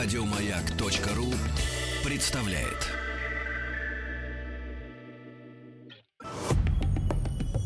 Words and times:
Радиомаяк.ру 0.00 1.26
представляет. 2.08 2.86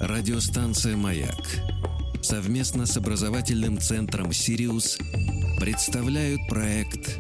Радиостанция 0.01 0.97
«Маяк» 0.97 1.37
совместно 2.23 2.87
с 2.87 2.97
образовательным 2.97 3.79
центром 3.79 4.33
«Сириус» 4.33 4.97
представляют 5.61 6.41
проект 6.49 7.19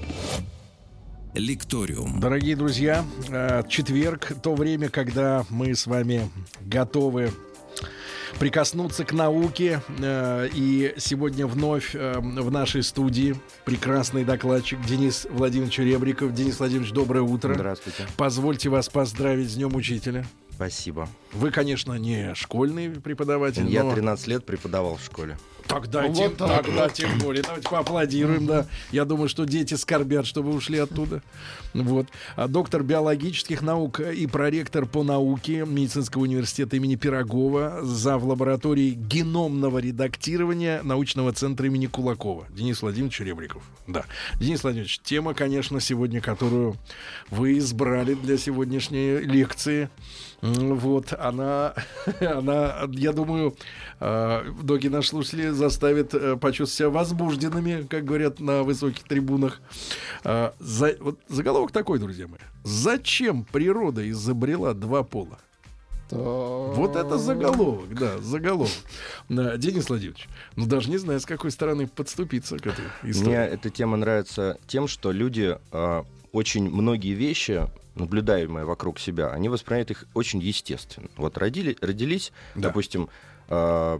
Лекториум. 1.34 2.18
Дорогие 2.18 2.56
друзья, 2.56 3.04
э, 3.28 3.64
четверг, 3.68 4.32
то 4.42 4.54
время, 4.54 4.88
когда 4.88 5.44
мы 5.50 5.74
с 5.74 5.86
вами 5.86 6.30
готовы 6.62 7.30
прикоснуться 8.38 9.04
к 9.04 9.12
науке. 9.12 9.82
Э, 9.98 10.48
и 10.52 10.94
сегодня 10.98 11.46
вновь 11.46 11.94
э, 11.94 12.18
в 12.18 12.50
нашей 12.50 12.82
студии 12.82 13.36
прекрасный 13.64 14.24
докладчик 14.24 14.80
Денис 14.84 15.26
Владимирович 15.30 15.78
Ребриков. 15.78 16.32
Денис 16.34 16.58
Владимирович, 16.58 16.92
доброе 16.92 17.22
утро. 17.22 17.54
Здравствуйте. 17.54 18.06
Позвольте 18.16 18.68
вас 18.68 18.88
поздравить 18.88 19.50
с 19.50 19.54
Днем 19.54 19.74
Учителя. 19.74 20.24
Спасибо. 20.50 21.08
Вы, 21.32 21.50
конечно, 21.50 21.94
не 21.94 22.34
школьный 22.34 22.90
преподаватель. 22.90 23.68
Я 23.68 23.84
но... 23.84 23.94
13 23.94 24.26
лет 24.28 24.46
преподавал 24.46 24.96
в 24.96 25.04
школе. 25.04 25.36
Тогда, 25.66 26.02
Ну, 26.02 26.14
тем, 26.14 26.28
вот 26.28 26.36
так 26.36 26.64
тогда 26.64 26.82
вот. 26.84 26.92
тем 26.92 27.18
более. 27.18 27.42
Давайте 27.42 27.68
поаплодируем, 27.68 28.46
да. 28.46 28.66
Я 28.90 29.04
думаю, 29.04 29.28
что 29.28 29.44
дети 29.44 29.74
скорбят, 29.74 30.26
что 30.26 30.42
вы 30.42 30.54
ушли 30.54 30.78
оттуда. 30.78 31.22
Вот. 31.74 32.06
А 32.36 32.48
доктор 32.48 32.82
биологических 32.82 33.62
наук 33.62 34.00
и 34.00 34.26
проректор 34.26 34.84
по 34.86 35.02
науке 35.02 35.64
медицинского 35.66 36.22
университета 36.22 36.76
имени 36.76 36.96
Пирогова, 36.96 37.80
зав. 37.82 38.22
лаборатории 38.22 38.90
геномного 38.90 39.78
редактирования 39.78 40.82
научного 40.82 41.32
центра 41.32 41.66
имени 41.66 41.86
Кулакова. 41.86 42.46
Денис 42.50 42.82
Владимирович 42.82 43.20
Ребриков. 43.20 43.62
Да. 43.86 44.04
Денис 44.38 44.62
Владимирович, 44.62 45.00
тема, 45.02 45.34
конечно, 45.34 45.80
сегодня, 45.80 46.20
которую 46.20 46.76
вы 47.30 47.58
избрали 47.58 48.14
для 48.14 48.36
сегодняшней 48.36 49.18
лекции. 49.18 49.88
Вот, 50.42 51.12
она, 51.18 51.72
она, 52.20 52.88
я 52.90 53.12
думаю, 53.12 53.54
э, 54.00 54.42
многие 54.62 54.88
наши 54.88 55.10
слушатели 55.10 55.50
заставит 55.50 56.14
э, 56.14 56.36
почувствовать 56.36 56.76
себя 56.78 56.90
возбужденными, 56.90 57.86
как 57.86 58.04
говорят 58.04 58.40
на 58.40 58.64
высоких 58.64 59.04
трибунах. 59.04 59.60
Э, 60.24 60.50
за- 60.58 60.96
вот 60.98 61.20
заголовок 61.28 61.70
такой, 61.70 62.00
друзья 62.00 62.26
мои. 62.26 62.40
Зачем 62.64 63.44
природа 63.44 64.08
изобрела 64.10 64.74
два 64.74 65.04
пола? 65.04 65.38
Вот 66.10 66.96
это 66.96 67.16
заголовок, 67.16 67.94
да, 67.94 68.18
заголовок. 68.18 68.72
Да, 69.30 69.56
Денис 69.56 69.88
Владимирович, 69.88 70.28
ну 70.56 70.66
даже 70.66 70.90
не 70.90 70.98
знаю, 70.98 71.20
с 71.20 71.24
какой 71.24 71.50
стороны 71.50 71.86
подступиться 71.86 72.58
к 72.58 72.66
этой 72.66 72.84
истории. 73.04 73.28
Мне 73.28 73.36
эта 73.36 73.70
тема 73.70 73.96
нравится 73.96 74.58
тем, 74.66 74.88
что 74.88 75.10
люди 75.10 75.56
э, 75.70 76.02
очень 76.32 76.68
многие 76.68 77.14
вещи, 77.14 77.66
наблюдаемые 77.94 78.64
вокруг 78.64 78.98
себя, 78.98 79.30
они 79.30 79.48
воспринимают 79.48 79.90
их 79.90 80.04
очень 80.14 80.40
естественно. 80.40 81.08
Вот 81.16 81.38
родили, 81.38 81.76
родились, 81.80 82.32
Да. 82.54 82.68
допустим, 82.68 83.08
э, 83.48 83.98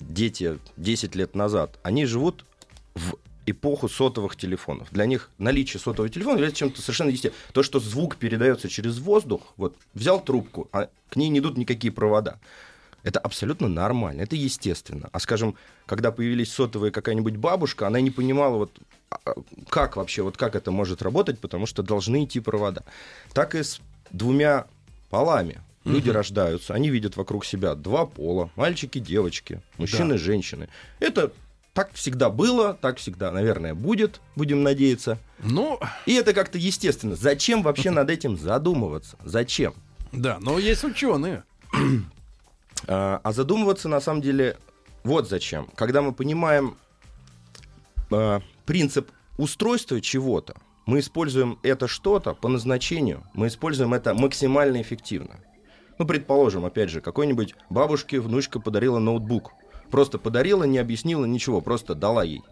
дети 0.00 0.58
10 0.76 1.14
лет 1.14 1.34
назад, 1.34 1.78
они 1.82 2.06
живут 2.06 2.44
в 2.94 3.16
эпоху 3.46 3.88
сотовых 3.88 4.36
телефонов. 4.36 4.88
Для 4.90 5.06
них 5.06 5.30
наличие 5.38 5.80
сотового 5.80 6.08
телефона 6.08 6.34
является 6.34 6.58
чем-то 6.60 6.80
совершенно 6.82 7.10
естественным. 7.10 7.52
То, 7.52 7.62
что 7.62 7.78
звук 7.78 8.16
передается 8.16 8.68
через 8.68 8.98
воздух, 8.98 9.52
вот 9.56 9.76
взял 9.94 10.20
трубку, 10.20 10.68
а 10.72 10.88
к 11.08 11.16
ней 11.16 11.28
не 11.28 11.38
идут 11.38 11.56
никакие 11.56 11.92
провода. 11.92 12.40
Это 13.04 13.20
абсолютно 13.20 13.68
нормально, 13.68 14.22
это 14.22 14.34
естественно. 14.34 15.08
А 15.12 15.20
скажем, 15.20 15.54
когда 15.86 16.10
появились 16.10 16.52
сотовые 16.52 16.90
какая-нибудь 16.90 17.36
бабушка, 17.36 17.86
она 17.86 18.00
не 18.00 18.10
понимала, 18.10 18.56
вот 18.56 18.76
как 19.68 19.96
вообще, 19.96 20.22
вот 20.22 20.36
как 20.36 20.54
это 20.56 20.70
может 20.70 21.02
работать, 21.02 21.38
потому 21.38 21.66
что 21.66 21.82
должны 21.82 22.24
идти 22.24 22.40
провода. 22.40 22.82
Так 23.32 23.54
и 23.54 23.62
с 23.62 23.80
двумя 24.10 24.66
полами. 25.10 25.60
Люди 25.84 26.10
рождаются, 26.10 26.74
они 26.74 26.90
видят 26.90 27.16
вокруг 27.16 27.44
себя 27.44 27.76
два 27.76 28.06
пола, 28.06 28.50
мальчики, 28.56 28.98
девочки, 28.98 29.60
мужчины, 29.78 30.18
женщины. 30.18 30.68
Это 30.98 31.32
так 31.74 31.92
всегда 31.92 32.28
было, 32.28 32.74
так 32.74 32.98
всегда, 32.98 33.30
наверное, 33.30 33.72
будет, 33.72 34.20
будем 34.34 34.64
надеяться. 34.64 35.16
Ну, 35.38 35.78
И 36.04 36.14
это 36.14 36.32
как-то 36.32 36.58
естественно. 36.58 37.14
Зачем 37.14 37.62
вообще 37.62 37.90
над 37.90 38.10
этим 38.10 38.36
задумываться? 38.36 39.16
Зачем? 39.24 39.74
да, 40.10 40.38
но 40.40 40.58
есть 40.58 40.82
ученые. 40.82 41.44
А 42.88 43.20
а 43.22 43.32
задумываться 43.32 43.88
на 43.88 44.00
самом 44.00 44.22
деле 44.22 44.56
вот 45.02 45.28
зачем. 45.28 45.68
Когда 45.74 46.02
мы 46.02 46.12
понимаем 46.12 46.76
а, 48.10 48.42
принцип 48.66 49.10
устройства 49.38 50.00
чего-то, 50.00 50.56
мы 50.86 51.00
используем 51.00 51.58
это 51.62 51.88
что-то 51.88 52.34
по 52.34 52.48
назначению, 52.48 53.24
мы 53.34 53.48
используем 53.48 53.94
это 53.94 54.14
максимально 54.14 54.82
эффективно. 54.82 55.40
Ну, 55.98 56.06
предположим, 56.06 56.64
опять 56.64 56.90
же, 56.90 57.00
какой-нибудь 57.00 57.54
бабушке 57.70 58.20
внучка 58.20 58.60
подарила 58.60 58.98
ноутбук. 58.98 59.52
Просто 59.90 60.18
подарила, 60.18 60.64
не 60.64 60.78
объяснила 60.78 61.24
ничего, 61.24 61.60
просто 61.60 61.94
дала 61.94 62.22
ей. 62.22 62.42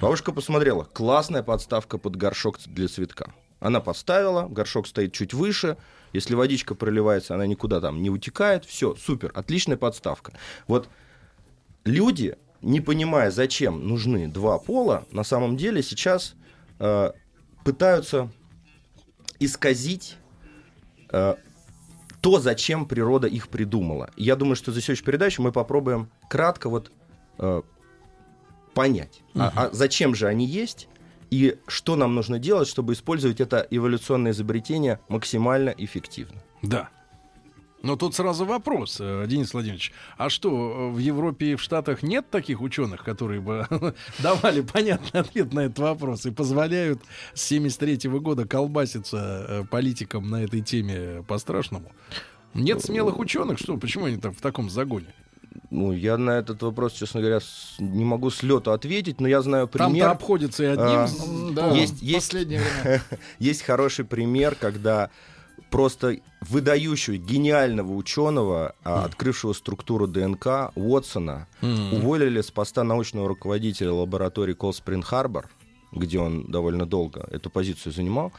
Бабушка 0.00 0.32
посмотрела, 0.32 0.84
классная 0.84 1.44
подставка 1.44 1.98
под 1.98 2.16
горшок 2.16 2.58
для 2.66 2.88
цветка. 2.88 3.32
Она 3.60 3.80
поставила, 3.80 4.48
горшок 4.48 4.86
стоит 4.88 5.12
чуть 5.12 5.32
выше, 5.32 5.76
если 6.12 6.34
водичка 6.34 6.74
проливается, 6.74 7.34
она 7.34 7.46
никуда 7.46 7.80
там 7.80 8.02
не 8.02 8.10
утекает, 8.10 8.64
все, 8.64 8.96
супер, 8.96 9.30
отличная 9.34 9.76
подставка. 9.76 10.32
Вот 10.66 10.88
люди, 11.84 12.36
не 12.62 12.80
понимая, 12.80 13.30
зачем 13.30 13.86
нужны 13.86 14.28
два 14.28 14.58
пола, 14.58 15.04
на 15.10 15.24
самом 15.24 15.56
деле 15.56 15.82
сейчас 15.82 16.34
э, 16.78 17.12
пытаются 17.64 18.30
исказить 19.38 20.16
э, 21.10 21.34
то, 22.20 22.40
зачем 22.40 22.86
природа 22.86 23.28
их 23.28 23.48
придумала. 23.48 24.10
И 24.16 24.24
Я 24.24 24.36
думаю, 24.36 24.56
что 24.56 24.72
за 24.72 24.80
следующую 24.80 25.06
передачу 25.06 25.42
мы 25.42 25.52
попробуем 25.52 26.10
кратко 26.28 26.68
вот 26.68 26.90
э, 27.38 27.62
понять, 28.74 29.22
а- 29.34 29.52
а, 29.56 29.70
зачем 29.72 30.14
же 30.14 30.26
они 30.26 30.46
есть 30.46 30.88
и 31.30 31.58
что 31.66 31.96
нам 31.96 32.14
нужно 32.14 32.38
делать, 32.38 32.68
чтобы 32.68 32.92
использовать 32.92 33.40
это 33.40 33.66
эволюционное 33.70 34.32
изобретение 34.32 35.00
максимально 35.08 35.74
эффективно. 35.76 36.40
Да. 36.62 36.88
Но 37.86 37.94
тут 37.94 38.16
сразу 38.16 38.44
вопрос, 38.44 38.98
э, 39.00 39.26
Денис 39.28 39.52
Владимирович. 39.54 39.92
А 40.18 40.28
что, 40.28 40.50
э, 40.50 40.90
в 40.92 40.98
Европе 40.98 41.52
и 41.52 41.54
в 41.54 41.62
Штатах 41.62 42.02
нет 42.02 42.28
таких 42.30 42.60
ученых, 42.60 43.04
которые 43.04 43.40
бы 43.40 43.64
давали 44.18 44.60
понятный 44.60 45.20
ответ 45.20 45.52
на 45.52 45.60
этот 45.60 45.78
вопрос 45.78 46.26
и 46.26 46.32
позволяют 46.32 47.00
с 47.34 47.42
73 47.42 48.08
года 48.18 48.44
колбаситься 48.44 49.46
э, 49.48 49.64
политикам 49.70 50.28
на 50.28 50.42
этой 50.42 50.62
теме 50.62 51.22
по-страшному? 51.28 51.92
Нет 52.54 52.82
смелых 52.82 53.20
ученых, 53.20 53.60
что? 53.60 53.76
Почему 53.76 54.06
они 54.06 54.16
там 54.16 54.32
в 54.34 54.40
таком 54.40 54.68
загоне? 54.68 55.14
Ну, 55.70 55.92
я 55.92 56.18
на 56.18 56.30
этот 56.30 56.62
вопрос, 56.62 56.92
честно 56.92 57.20
говоря, 57.20 57.38
не 57.78 58.04
могу 58.04 58.30
с 58.30 58.42
лету 58.42 58.72
ответить, 58.72 59.20
но 59.20 59.28
я 59.28 59.42
знаю 59.42 59.68
Там-то 59.68 59.90
пример. 59.92 60.08
обходится 60.08 60.64
и 60.64 60.66
одним. 60.66 60.86
А, 60.88 61.08
Да, 61.52 61.70
Есть- 61.70 62.02
есть-. 62.02 62.34
Есть 63.38 63.62
хороший 63.62 64.04
пример, 64.04 64.56
когда 64.56 65.10
просто 65.70 66.18
выдающего, 66.40 67.16
гениального 67.16 67.92
ученого, 67.92 68.74
а, 68.84 69.04
открывшего 69.04 69.52
структуру 69.52 70.06
ДНК, 70.06 70.72
Уотсона, 70.74 71.48
уволили 71.62 72.40
с 72.40 72.50
поста 72.50 72.84
научного 72.84 73.28
руководителя 73.28 73.92
лаборатории 73.92 74.54
Колспринг 74.54 75.04
Харбор, 75.04 75.48
где 75.92 76.18
он 76.18 76.44
довольно 76.50 76.86
долго 76.86 77.26
эту 77.30 77.50
позицию 77.50 77.92
занимал, 77.92 78.32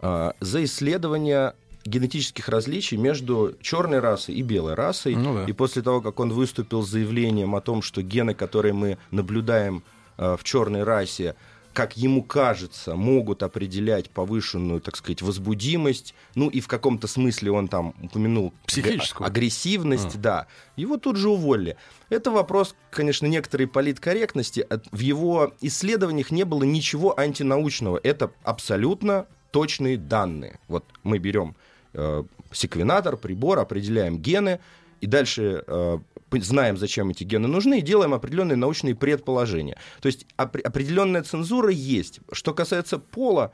а, 0.00 0.34
за 0.40 0.64
исследование 0.64 1.54
генетических 1.84 2.48
различий 2.48 2.96
между 2.96 3.56
черной 3.60 4.00
расой 4.00 4.34
и 4.36 4.42
белой 4.42 4.74
расой. 4.74 5.14
Ну 5.14 5.34
да. 5.34 5.44
И 5.44 5.52
после 5.52 5.82
того, 5.82 6.00
как 6.00 6.18
он 6.20 6.32
выступил 6.32 6.82
с 6.82 6.88
заявлением 6.88 7.54
о 7.54 7.60
том, 7.60 7.82
что 7.82 8.02
гены, 8.02 8.34
которые 8.34 8.72
мы 8.72 8.98
наблюдаем 9.10 9.82
э, 10.16 10.36
в 10.38 10.44
черной 10.44 10.82
расе, 10.82 11.36
как 11.74 11.96
ему 11.96 12.22
кажется, 12.22 12.94
могут 12.94 13.42
определять 13.42 14.08
повышенную, 14.08 14.80
так 14.80 14.96
сказать, 14.96 15.20
возбудимость. 15.22 16.14
Ну 16.36 16.48
и 16.48 16.60
в 16.60 16.68
каком-то 16.68 17.06
смысле 17.08 17.50
он 17.50 17.68
там 17.68 17.94
упомянул 18.00 18.54
Психическую. 18.66 19.26
аг- 19.26 19.30
агрессивность, 19.32 20.20
да. 20.20 20.46
Его 20.76 20.96
тут 20.96 21.16
же 21.16 21.28
уволили. 21.28 21.76
Это 22.10 22.30
вопрос, 22.30 22.76
конечно, 22.90 23.26
некоторой 23.26 23.66
политкорректности. 23.66 24.66
В 24.92 25.00
его 25.00 25.52
исследованиях 25.60 26.30
не 26.30 26.44
было 26.44 26.62
ничего 26.62 27.18
антинаучного. 27.18 28.00
Это 28.02 28.30
абсолютно 28.44 29.26
точные 29.50 29.96
данные. 29.98 30.60
Вот 30.68 30.84
мы 31.02 31.18
берем 31.18 31.56
э, 31.92 32.22
секвенатор, 32.52 33.16
прибор, 33.16 33.58
определяем 33.58 34.18
гены, 34.18 34.60
и 35.04 35.06
дальше 35.06 35.62
э, 35.66 35.98
знаем, 36.32 36.78
зачем 36.78 37.10
эти 37.10 37.24
гены 37.24 37.46
нужны, 37.46 37.78
и 37.78 37.82
делаем 37.82 38.14
определенные 38.14 38.56
научные 38.56 38.94
предположения. 38.94 39.76
То 40.00 40.06
есть 40.06 40.26
опре- 40.38 40.62
определенная 40.62 41.22
цензура 41.22 41.70
есть. 41.70 42.20
Что 42.32 42.54
касается 42.54 42.98
пола, 42.98 43.52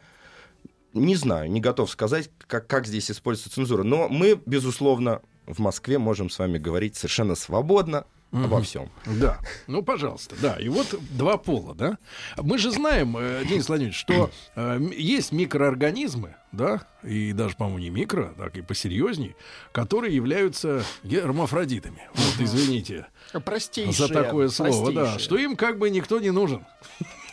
не 0.94 1.17
знаю, 1.17 1.50
не 1.50 1.61
готов 1.61 1.91
сказать, 1.91 2.31
как, 2.47 2.69
как 2.69 2.87
здесь 2.87 3.11
используется 3.11 3.52
цензура. 3.52 3.82
Но 3.82 4.08
мы, 4.08 4.41
безусловно, 4.47 5.23
в 5.47 5.58
Москве 5.58 5.99
можем 5.99 6.31
с 6.31 6.38
вами 6.38 6.58
говорить 6.58 6.97
совершенно 6.97 7.35
свободно, 7.35 8.06
обо 8.32 8.60
всем. 8.62 8.90
Да, 9.06 9.38
ну, 9.66 9.82
пожалуйста, 9.82 10.36
да. 10.40 10.56
И 10.56 10.68
вот 10.68 10.94
два 11.10 11.36
пола, 11.36 11.74
да. 11.74 11.98
Мы 12.36 12.58
же 12.58 12.70
знаем, 12.70 13.16
э, 13.16 13.44
Денис 13.48 13.68
Владимирович, 13.68 13.98
что 13.98 14.30
э, 14.54 14.80
есть 14.96 15.32
микроорганизмы, 15.32 16.36
да, 16.52 16.82
и 17.02 17.32
даже, 17.32 17.56
по-моему, 17.56 17.78
не 17.78 17.90
микро, 17.90 18.34
так 18.36 18.56
и 18.56 18.62
посерьезней, 18.62 19.36
которые 19.72 20.14
являются 20.14 20.84
гермафродитами. 21.02 22.08
Вот, 22.14 22.34
извините 22.38 23.06
Простейшие. 23.44 23.92
за 23.92 24.12
такое 24.12 24.48
слово, 24.48 24.92
да, 24.92 25.00
простейшие. 25.02 25.24
что 25.24 25.38
им 25.38 25.56
как 25.56 25.78
бы 25.78 25.90
никто 25.90 26.20
не 26.20 26.30
нужен. 26.30 26.64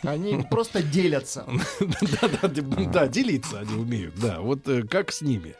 Они 0.02 0.44
просто 0.50 0.82
делятся. 0.82 1.44
Да-да, 1.80 2.48
да, 2.92 3.08
делиться 3.08 3.60
они 3.60 3.74
умеют, 3.74 4.14
да. 4.18 4.40
Вот 4.40 4.66
э, 4.68 4.82
как 4.82 5.12
с 5.12 5.22
ними? 5.22 5.54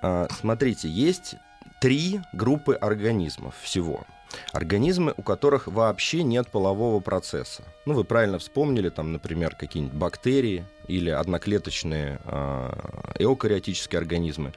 А, 0.00 0.28
Смотрите, 0.40 0.88
есть 0.88 1.34
три 1.80 2.20
группы 2.32 2.74
организмов 2.74 3.54
всего. 3.62 4.04
Организмы, 4.52 5.14
у 5.16 5.22
которых 5.22 5.66
вообще 5.66 6.22
нет 6.22 6.48
полового 6.48 7.00
процесса. 7.00 7.62
Ну, 7.86 7.94
вы 7.94 8.04
правильно 8.04 8.38
вспомнили, 8.38 8.88
там, 8.88 9.12
например, 9.12 9.54
какие-нибудь 9.54 9.96
бактерии 9.96 10.64
или 10.86 11.10
одноклеточные 11.10 12.20
а, 12.24 13.14
эукариотические 13.18 13.98
организмы. 13.98 14.52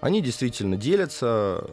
Они 0.00 0.20
действительно 0.20 0.76
делятся, 0.76 1.64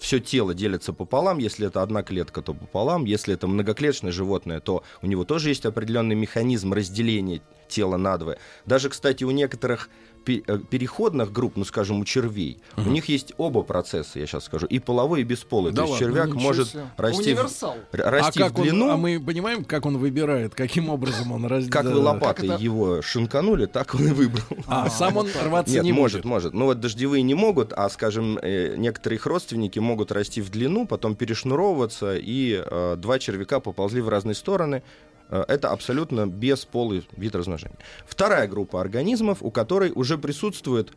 все 0.00 0.18
тело 0.18 0.54
делится 0.54 0.94
пополам. 0.94 1.36
Если 1.36 1.66
это 1.66 1.82
одна 1.82 2.02
клетка, 2.02 2.40
то 2.40 2.54
пополам. 2.54 3.04
Если 3.04 3.34
это 3.34 3.46
многоклеточное 3.46 4.12
животное, 4.12 4.60
то 4.60 4.82
у 5.02 5.06
него 5.06 5.24
тоже 5.26 5.50
есть 5.50 5.66
определенный 5.66 6.14
механизм 6.14 6.72
разделения 6.72 7.42
тела 7.68 7.98
надвое. 7.98 8.38
Даже, 8.64 8.88
кстати, 8.88 9.24
у 9.24 9.30
некоторых 9.30 9.88
э, 9.88 10.11
переходных 10.22 11.32
групп, 11.32 11.56
ну, 11.56 11.64
скажем, 11.64 12.00
у 12.00 12.04
червей, 12.04 12.58
у 12.76 12.82
них 12.88 13.08
есть 13.08 13.32
оба 13.38 13.62
процесса, 13.62 14.18
я 14.18 14.26
сейчас 14.26 14.44
скажу, 14.44 14.66
и 14.66 14.78
половой, 14.78 15.20
и 15.20 15.24
бесполый. 15.24 15.72
Да 15.72 15.82
То 15.82 15.88
есть 15.88 15.92
ладно, 15.92 16.06
червяк 16.06 16.26
Ничего 16.28 16.40
может 16.40 16.68
себе. 16.68 16.82
расти, 16.96 17.22
в, 17.22 17.26
Универсал. 17.26 17.76
расти 17.92 18.42
а 18.42 18.48
в 18.48 18.54
длину, 18.54 18.86
он, 18.86 18.90
а 18.90 18.96
мы 18.96 19.20
понимаем, 19.20 19.64
как 19.64 19.86
он 19.86 19.98
выбирает, 19.98 20.54
каким 20.54 20.88
образом 20.88 21.32
он 21.32 21.46
раз... 21.46 21.66
как 21.68 21.84
вы 21.84 21.96
лопатой 21.96 22.48
Как 22.48 22.56
это? 22.56 22.64
его 22.64 23.02
шинканули, 23.02 23.66
так 23.66 23.94
он 23.94 24.06
и 24.06 24.10
выбрал. 24.12 24.44
А, 24.66 24.88
сам 24.90 25.16
он 25.16 25.28
рваться 25.44 25.74
Нет, 25.74 25.84
не 25.84 25.92
может, 25.92 26.22
будет. 26.22 26.24
может. 26.24 26.54
Ну 26.54 26.66
вот 26.66 26.80
дождевые 26.80 27.22
не 27.22 27.34
могут, 27.34 27.72
а, 27.72 27.88
скажем, 27.88 28.38
э, 28.40 28.76
некоторые 28.76 29.18
их 29.18 29.26
родственники 29.26 29.78
могут 29.78 30.12
расти 30.12 30.40
в 30.40 30.50
длину, 30.50 30.86
потом 30.86 31.14
перешнуровываться, 31.16 32.16
и 32.16 32.62
э, 32.64 32.96
два 32.96 33.18
червяка 33.18 33.60
поползли 33.60 34.00
в 34.00 34.08
разные 34.08 34.34
стороны. 34.34 34.82
Э, 35.28 35.44
Это 35.48 35.70
абсолютно 35.70 36.26
бесполый 36.26 37.06
вид 37.16 37.34
размножения. 37.34 37.76
Вторая 38.06 38.46
группа 38.48 38.80
организмов, 38.80 39.38
у 39.42 39.50
которой 39.50 39.92
уже 39.94 40.18
присутствует 40.18 40.92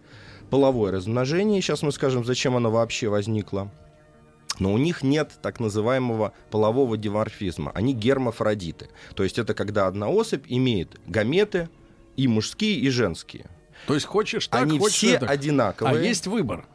половое 0.50 0.92
размножение. 0.92 1.62
Сейчас 1.62 1.81
мы 1.81 1.92
скажем, 1.92 2.25
зачем 2.25 2.56
оно 2.56 2.72
вообще 2.72 3.07
возникло. 3.07 3.72
Но 4.60 4.72
у 4.74 4.77
них 4.77 5.04
нет 5.04 5.31
так 5.42 5.60
называемого 5.60 6.31
полового 6.50 6.95
диморфизма. 6.98 7.72
Они 7.74 7.94
гермафродиты. 7.94 8.89
То 9.16 9.24
есть 9.24 9.38
это 9.38 9.54
когда 9.54 9.88
одна 9.88 10.07
особь 10.07 10.45
имеет 10.48 11.00
гаметы 11.07 11.69
и 12.16 12.27
мужские, 12.27 12.80
и 12.80 12.89
женские. 12.89 13.48
То 13.88 13.94
есть 13.94 14.06
хочешь 14.06 14.48
так, 14.48 14.62
Они 14.62 14.80
хочешь 14.80 14.95
все 14.95 15.16
эдак. 15.16 15.30
одинаковые. 15.30 15.95
А 15.95 16.00
есть 16.00 16.27
выбор. 16.27 16.66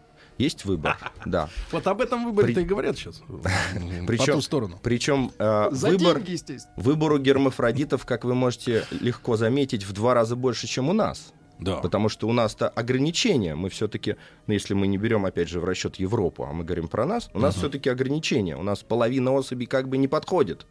Есть 0.41 0.65
выбор, 0.65 0.97
да. 1.27 1.49
Вот 1.71 1.87
об 1.87 2.01
этом 2.01 2.25
выборе-то 2.25 2.55
При- 2.55 2.63
и 2.63 2.67
говорят 2.67 2.97
сейчас. 2.97 3.19
По 3.29 4.07
Причем- 4.07 4.35
ту 4.35 4.41
сторону. 4.41 4.79
Причем 4.83 5.31
э, 5.39 5.69
За 5.71 5.89
выбор, 5.89 6.17
деньги, 6.17 6.31
естественно. 6.33 6.75
выбор 6.77 7.13
у 7.13 7.19
гермафродитов, 7.19 8.07
как 8.07 8.25
вы 8.25 8.35
можете 8.35 8.85
легко 8.91 9.37
заметить, 9.37 9.85
в 9.85 9.93
два 9.93 10.15
раза 10.15 10.37
больше, 10.37 10.67
чем 10.67 10.89
у 10.89 10.93
нас. 10.93 11.33
Да. 11.59 11.77
Потому 11.77 12.09
что 12.09 12.27
у 12.27 12.33
нас-то 12.33 12.71
ограничения. 12.71 13.55
Мы 13.55 13.69
все-таки, 13.69 14.17
ну, 14.47 14.55
если 14.55 14.73
мы 14.73 14.87
не 14.87 14.97
берем, 14.97 15.27
опять 15.27 15.51
же, 15.51 15.61
в 15.61 15.65
расчет 15.67 15.97
Европу, 15.97 16.45
а 16.49 16.53
мы 16.55 16.65
говорим 16.65 16.89
про 16.89 17.05
нас, 17.05 17.29
у 17.35 17.39
нас 17.39 17.55
все-таки 17.57 17.91
ограничения. 17.91 18.57
У 18.57 18.63
нас 18.63 18.79
половина 18.83 19.33
особей 19.33 19.67
как 19.67 19.87
бы 19.89 19.99
не 19.99 20.09
подходит. 20.09 20.67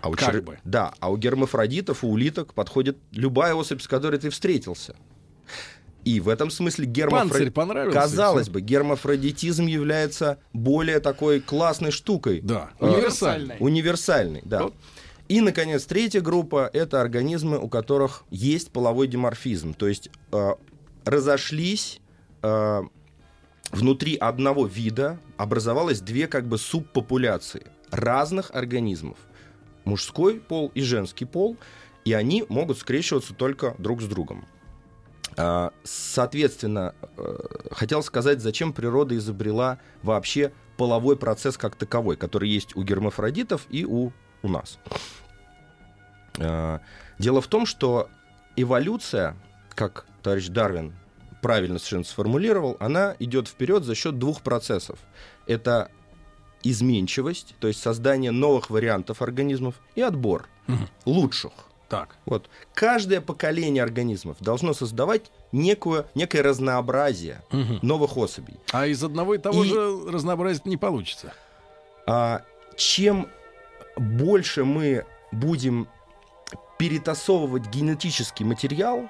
А 0.00 0.08
у 0.08 0.12
Как 0.12 0.34
чер- 0.34 0.42
бы. 0.42 0.58
Да, 0.64 0.92
а 1.00 1.10
у 1.10 1.16
гермафродитов, 1.16 2.04
у 2.04 2.08
улиток 2.12 2.54
подходит 2.54 2.98
любая 3.12 3.54
особь, 3.54 3.80
с 3.82 3.88
которой 3.88 4.18
ты 4.18 4.30
встретился. 4.30 4.94
И 6.04 6.20
в 6.20 6.28
этом 6.28 6.50
смысле 6.50 6.86
Панцирь 6.86 7.04
гермафродит... 7.04 7.54
понравился? 7.54 7.98
Казалось 7.98 8.48
бы, 8.48 8.60
гермафродитизм 8.60 9.66
является 9.66 10.38
более 10.52 11.00
такой 11.00 11.40
классной 11.40 11.92
штукой. 11.92 12.40
Да. 12.40 12.70
А, 12.80 12.86
Универсальный. 12.86 13.56
Универсальный, 13.60 14.42
да. 14.44 14.64
Вот. 14.64 14.74
И, 15.28 15.40
наконец, 15.40 15.84
третья 15.84 16.20
группа— 16.20 16.68
это 16.72 17.00
организмы, 17.00 17.58
у 17.58 17.68
которых 17.68 18.24
есть 18.30 18.70
половой 18.72 19.06
диморфизм. 19.06 19.74
То 19.74 19.86
есть 19.86 20.10
э, 20.32 20.50
разошлись 21.04 22.00
э, 22.42 22.82
внутри 23.70 24.16
одного 24.16 24.66
вида, 24.66 25.18
образовалось 25.36 26.00
две 26.00 26.26
как 26.26 26.46
бы 26.46 26.58
субпопуляции 26.58 27.66
разных 27.90 28.50
организмов. 28.52 29.18
Мужской 29.84 30.40
пол 30.40 30.72
и 30.74 30.82
женский 30.82 31.24
пол. 31.24 31.56
И 32.04 32.12
они 32.12 32.44
могут 32.48 32.78
скрещиваться 32.78 33.32
только 33.32 33.76
друг 33.78 34.02
с 34.02 34.06
другом. 34.06 34.44
А, 35.36 35.72
Соответственно, 35.84 36.94
э, 37.16 37.36
хотел 37.70 38.02
сказать, 38.02 38.40
зачем 38.40 38.72
природа 38.72 39.16
изобрела 39.16 39.78
вообще 40.02 40.52
половой 40.76 41.16
процесс 41.16 41.56
как 41.56 41.76
таковой, 41.76 42.16
который 42.16 42.48
есть 42.48 42.76
у 42.76 42.82
гермафродитов 42.82 43.66
и 43.70 43.84
у, 43.84 44.12
у 44.42 44.48
нас. 44.48 44.78
А, 46.38 46.80
Дело 47.18 47.40
в 47.40 47.46
том, 47.46 47.66
что 47.66 48.08
эволюция, 48.56 49.36
как 49.74 50.06
товарищ 50.22 50.48
Дарвин 50.48 50.94
правильно 51.40 51.78
совершенно 51.78 52.04
сформулировал, 52.04 52.76
она 52.80 53.16
идет 53.18 53.48
вперед 53.48 53.84
за 53.84 53.94
счет 53.94 54.18
двух 54.18 54.42
процессов. 54.42 54.98
Это 55.46 55.90
изменчивость, 56.62 57.56
то 57.58 57.68
есть 57.68 57.80
создание 57.80 58.30
новых 58.30 58.70
вариантов 58.70 59.22
организмов, 59.22 59.74
и 59.94 60.00
отбор 60.00 60.46
Мгм. 60.68 60.88
лучших. 61.04 61.52
Так. 61.92 62.16
Вот. 62.24 62.48
Каждое 62.72 63.20
поколение 63.20 63.82
организмов 63.82 64.38
должно 64.40 64.72
создавать 64.72 65.30
некую, 65.52 66.06
некое 66.14 66.42
разнообразие 66.42 67.42
Мгм. 67.50 67.80
новых 67.82 68.16
особей. 68.16 68.54
А 68.72 68.86
из 68.86 69.04
одного 69.04 69.34
и 69.34 69.38
того 69.38 69.62
И- 69.62 69.68
же 69.68 70.10
разнообразия 70.10 70.62
не 70.64 70.78
получится. 70.78 71.34
А 72.06 72.40
чем 72.78 73.28
больше 73.98 74.64
мы 74.64 75.04
будем 75.32 75.86
перетасовывать 76.78 77.66
генетический 77.68 78.44
материал, 78.46 79.08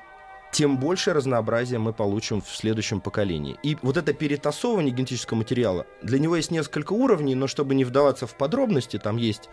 тем 0.52 0.76
больше 0.78 1.12
разнообразия 1.14 1.78
мы 1.78 1.92
получим 1.92 2.42
в 2.42 2.48
следующем 2.48 3.00
поколении. 3.00 3.56
И 3.62 3.78
вот 3.82 3.96
это 3.96 4.12
перетасовывание 4.12 4.92
генетического 4.92 5.38
материала, 5.38 5.86
для 6.02 6.18
него 6.18 6.34
есть 6.36 6.50
несколько 6.50 6.92
уровней, 6.92 7.34
но 7.36 7.46
чтобы 7.46 7.74
не 7.76 7.84
вдаваться 7.84 8.26
в 8.26 8.34
подробности, 8.34 8.98
там 8.98 9.16
есть 9.16 9.48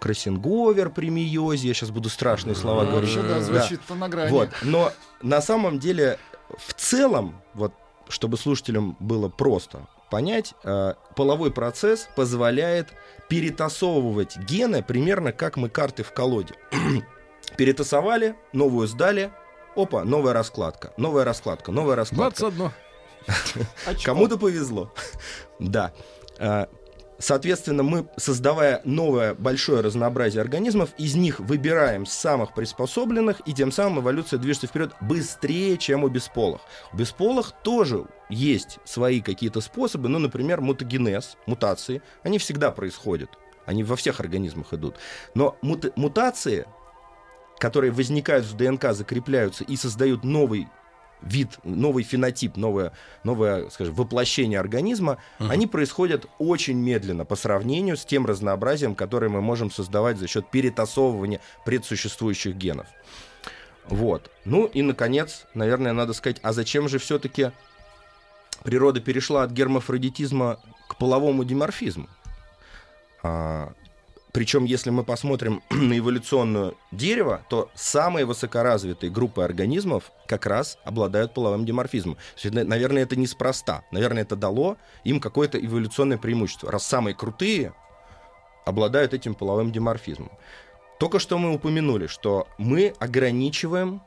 кроссинговер 0.00 0.90
при 0.90 1.10
мейозе, 1.10 1.68
я 1.68 1.74
сейчас 1.74 1.90
буду 1.90 2.08
страшные 2.08 2.54
слова 2.56 2.84
Ну, 2.84 2.90
говорить. 2.90 3.14
Да, 3.14 3.22
Да. 3.22 3.40
звучит 3.40 3.80
на 3.90 4.08
грани. 4.08 4.30
Вот. 4.30 4.48
Но 4.62 4.92
на 5.22 5.40
самом 5.40 5.78
деле, 5.78 6.18
в 6.58 6.74
целом, 6.74 7.40
вот, 7.54 7.72
чтобы 8.08 8.36
слушателям 8.38 8.96
было 8.98 9.28
просто 9.28 9.86
понять, 10.10 10.54
э, 10.64 10.94
половой 11.14 11.52
процесс 11.52 12.08
позволяет 12.16 12.88
перетасовывать 13.28 14.36
гены 14.38 14.82
примерно 14.82 15.32
как 15.32 15.56
мы 15.56 15.68
карты 15.68 16.02
в 16.02 16.12
колоде. 16.12 16.54
Перетасовали, 17.56 18.34
новую 18.52 18.88
сдали, 18.88 19.30
опа, 19.76 20.04
новая 20.04 20.32
раскладка, 20.32 20.92
новая 20.96 21.24
раскладка, 21.24 21.72
новая 21.72 21.94
раскладка. 21.96 22.50
21. 22.50 22.70
Очко. 23.86 24.02
Кому-то 24.04 24.38
повезло. 24.38 24.92
Да. 25.60 25.92
Соответственно, 27.20 27.82
мы, 27.82 28.08
создавая 28.16 28.80
новое 28.84 29.34
большое 29.34 29.82
разнообразие 29.82 30.40
организмов, 30.40 30.90
из 30.96 31.14
них 31.14 31.38
выбираем 31.38 32.06
самых 32.06 32.54
приспособленных, 32.54 33.42
и 33.46 33.52
тем 33.52 33.70
самым 33.70 34.00
эволюция 34.00 34.38
движется 34.38 34.66
вперед 34.66 34.92
быстрее, 35.02 35.76
чем 35.76 36.02
у 36.02 36.08
бесполых. 36.08 36.62
У 36.94 36.96
бесполых 36.96 37.52
тоже 37.62 38.06
есть 38.30 38.78
свои 38.86 39.20
какие-то 39.20 39.60
способы, 39.60 40.08
ну, 40.08 40.18
например, 40.18 40.62
мутагенез, 40.62 41.36
мутации, 41.44 42.00
они 42.22 42.38
всегда 42.38 42.70
происходят. 42.70 43.28
Они 43.66 43.84
во 43.84 43.96
всех 43.96 44.20
организмах 44.20 44.72
идут. 44.72 44.96
Но 45.34 45.58
мута- 45.62 45.92
мутации, 45.96 46.66
которые 47.58 47.92
возникают 47.92 48.46
в 48.46 48.56
ДНК, 48.56 48.94
закрепляются 48.94 49.62
и 49.64 49.76
создают 49.76 50.24
новый 50.24 50.68
вид, 51.22 51.58
новый 51.64 52.04
фенотип, 52.04 52.56
новое, 52.56 52.92
новое, 53.24 53.68
скажем, 53.70 53.94
воплощение 53.94 54.58
организма, 54.58 55.18
они 55.38 55.66
происходят 55.66 56.26
очень 56.38 56.78
медленно 56.78 57.24
по 57.24 57.36
сравнению 57.36 57.96
с 57.96 58.04
тем 58.04 58.26
разнообразием, 58.26 58.94
которое 58.94 59.28
мы 59.28 59.40
можем 59.40 59.70
создавать 59.70 60.18
за 60.18 60.26
счет 60.26 60.50
перетасовывания 60.50 61.40
предсуществующих 61.64 62.56
генов. 62.56 62.86
Вот. 63.88 64.30
Ну 64.44 64.66
и, 64.66 64.82
наконец, 64.82 65.46
наверное, 65.54 65.92
надо 65.92 66.12
сказать, 66.12 66.38
а 66.42 66.52
зачем 66.52 66.88
же 66.88 66.98
все-таки 66.98 67.50
природа 68.62 69.00
перешла 69.00 69.42
от 69.42 69.50
гермафродитизма 69.50 70.60
к 70.88 70.96
половому 70.96 71.44
диморфизму? 71.44 72.08
А, 73.22 73.72
причем, 74.32 74.64
если 74.64 74.90
мы 74.90 75.04
посмотрим 75.04 75.62
на 75.70 75.98
эволюционное 75.98 76.72
дерево, 76.92 77.42
то 77.48 77.70
самые 77.74 78.26
высокоразвитые 78.26 79.10
группы 79.10 79.42
организмов 79.42 80.12
как 80.26 80.46
раз 80.46 80.78
обладают 80.84 81.34
половым 81.34 81.64
диморфизмом. 81.64 82.14
То 82.14 82.20
есть, 82.44 82.54
на- 82.54 82.64
наверное, 82.64 83.02
это 83.02 83.16
неспроста. 83.16 83.84
Наверное, 83.90 84.22
это 84.22 84.36
дало 84.36 84.76
им 85.04 85.20
какое-то 85.20 85.58
эволюционное 85.64 86.18
преимущество. 86.18 86.70
Раз 86.70 86.86
самые 86.86 87.14
крутые, 87.14 87.72
обладают 88.64 89.14
этим 89.14 89.34
половым 89.34 89.72
диморфизмом. 89.72 90.30
Только 90.98 91.18
что 91.18 91.38
мы 91.38 91.54
упомянули, 91.54 92.06
что 92.06 92.46
мы 92.58 92.94
ограничиваем 92.98 94.02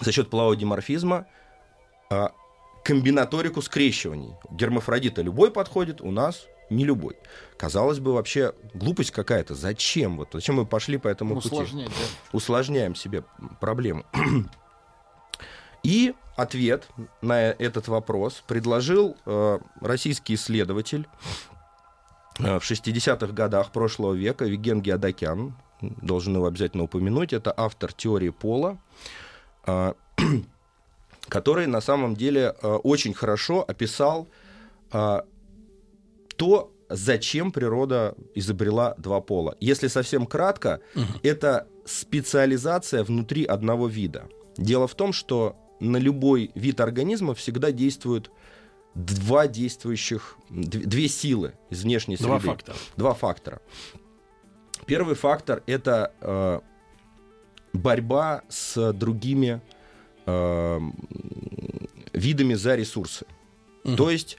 за 0.00 0.12
счет 0.12 0.30
полового 0.30 0.56
диморфизма 0.56 1.26
а, 2.10 2.32
комбинаторику 2.84 3.62
скрещиваний. 3.62 4.34
Гермафродита 4.50 5.22
любой 5.22 5.50
подходит, 5.50 6.00
у 6.00 6.10
нас 6.10 6.46
не 6.74 6.84
любой. 6.84 7.16
Казалось 7.56 8.00
бы, 8.00 8.12
вообще 8.12 8.52
глупость 8.74 9.10
какая-то. 9.10 9.54
Зачем? 9.54 10.16
Вот 10.16 10.30
зачем 10.32 10.56
мы 10.56 10.66
пошли 10.66 10.98
по 10.98 11.08
этому 11.08 11.36
пути? 11.36 11.48
Усложнять, 11.48 11.88
да. 11.88 11.94
Усложняем 12.32 12.94
себе 12.94 13.24
проблему. 13.60 14.04
И 15.82 16.14
ответ 16.36 16.88
на 17.20 17.50
этот 17.50 17.88
вопрос 17.88 18.42
предложил 18.46 19.16
э, 19.26 19.58
российский 19.80 20.34
исследователь 20.34 21.06
э, 22.38 22.58
в 22.58 22.62
60-х 22.62 23.32
годах 23.32 23.70
прошлого 23.70 24.14
века 24.14 24.46
Виген 24.46 24.80
Геодокян. 24.80 25.54
Должен 25.80 26.34
его 26.34 26.46
обязательно 26.46 26.84
упомянуть. 26.84 27.32
Это 27.32 27.52
автор 27.54 27.92
теории 27.92 28.30
пола, 28.30 28.78
э, 29.66 29.92
который 31.28 31.66
на 31.66 31.82
самом 31.82 32.16
деле 32.16 32.54
э, 32.60 32.66
очень 32.66 33.12
хорошо 33.12 33.64
описал 33.66 34.26
э, 34.92 35.20
то, 36.36 36.72
зачем 36.88 37.52
природа 37.52 38.14
изобрела 38.34 38.94
два 38.98 39.20
пола. 39.20 39.56
Если 39.60 39.88
совсем 39.88 40.26
кратко, 40.26 40.80
это 41.22 41.66
специализация 41.84 43.04
внутри 43.04 43.44
одного 43.44 43.88
вида. 43.88 44.28
Дело 44.56 44.86
в 44.86 44.94
том, 44.94 45.12
что 45.12 45.56
на 45.80 45.96
любой 45.96 46.50
вид 46.54 46.80
организма 46.80 47.34
всегда 47.34 47.72
действуют 47.72 48.30
два 48.94 49.48
действующих, 49.48 50.36
дв- 50.50 50.86
две 50.86 51.08
силы 51.08 51.54
из 51.70 51.82
внешней 51.82 52.16
среды. 52.16 52.28
Два 52.28 52.38
фактора. 52.38 52.76
Два 52.96 53.14
фактора. 53.14 53.60
Первый 54.86 55.14
фактор 55.14 55.62
это 55.66 56.12
э, 56.20 56.60
борьба 57.72 58.42
с 58.48 58.92
другими 58.92 59.60
э, 60.26 60.80
видами 62.12 62.54
за 62.54 62.76
ресурсы. 62.76 63.26
Мгм. 63.82 63.96
То 63.96 64.10
есть 64.10 64.38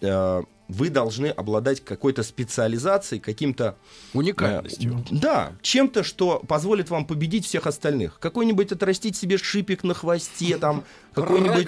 э, 0.00 0.42
вы 0.70 0.88
должны 0.88 1.26
обладать 1.26 1.84
какой-то 1.84 2.22
специализацией, 2.22 3.20
каким-то 3.20 3.76
Уникальностью. 4.14 5.04
Э, 5.10 5.14
Да, 5.14 5.52
чем-то, 5.62 6.02
что 6.02 6.40
позволит 6.46 6.90
вам 6.90 7.04
победить 7.04 7.44
всех 7.46 7.66
остальных. 7.66 8.18
Какой-нибудь 8.18 8.72
отрастить 8.72 9.16
себе 9.16 9.36
шипик 9.38 9.84
на 9.84 9.94
хвосте, 9.94 10.56
там, 10.58 10.84
какой-нибудь... 11.14 11.66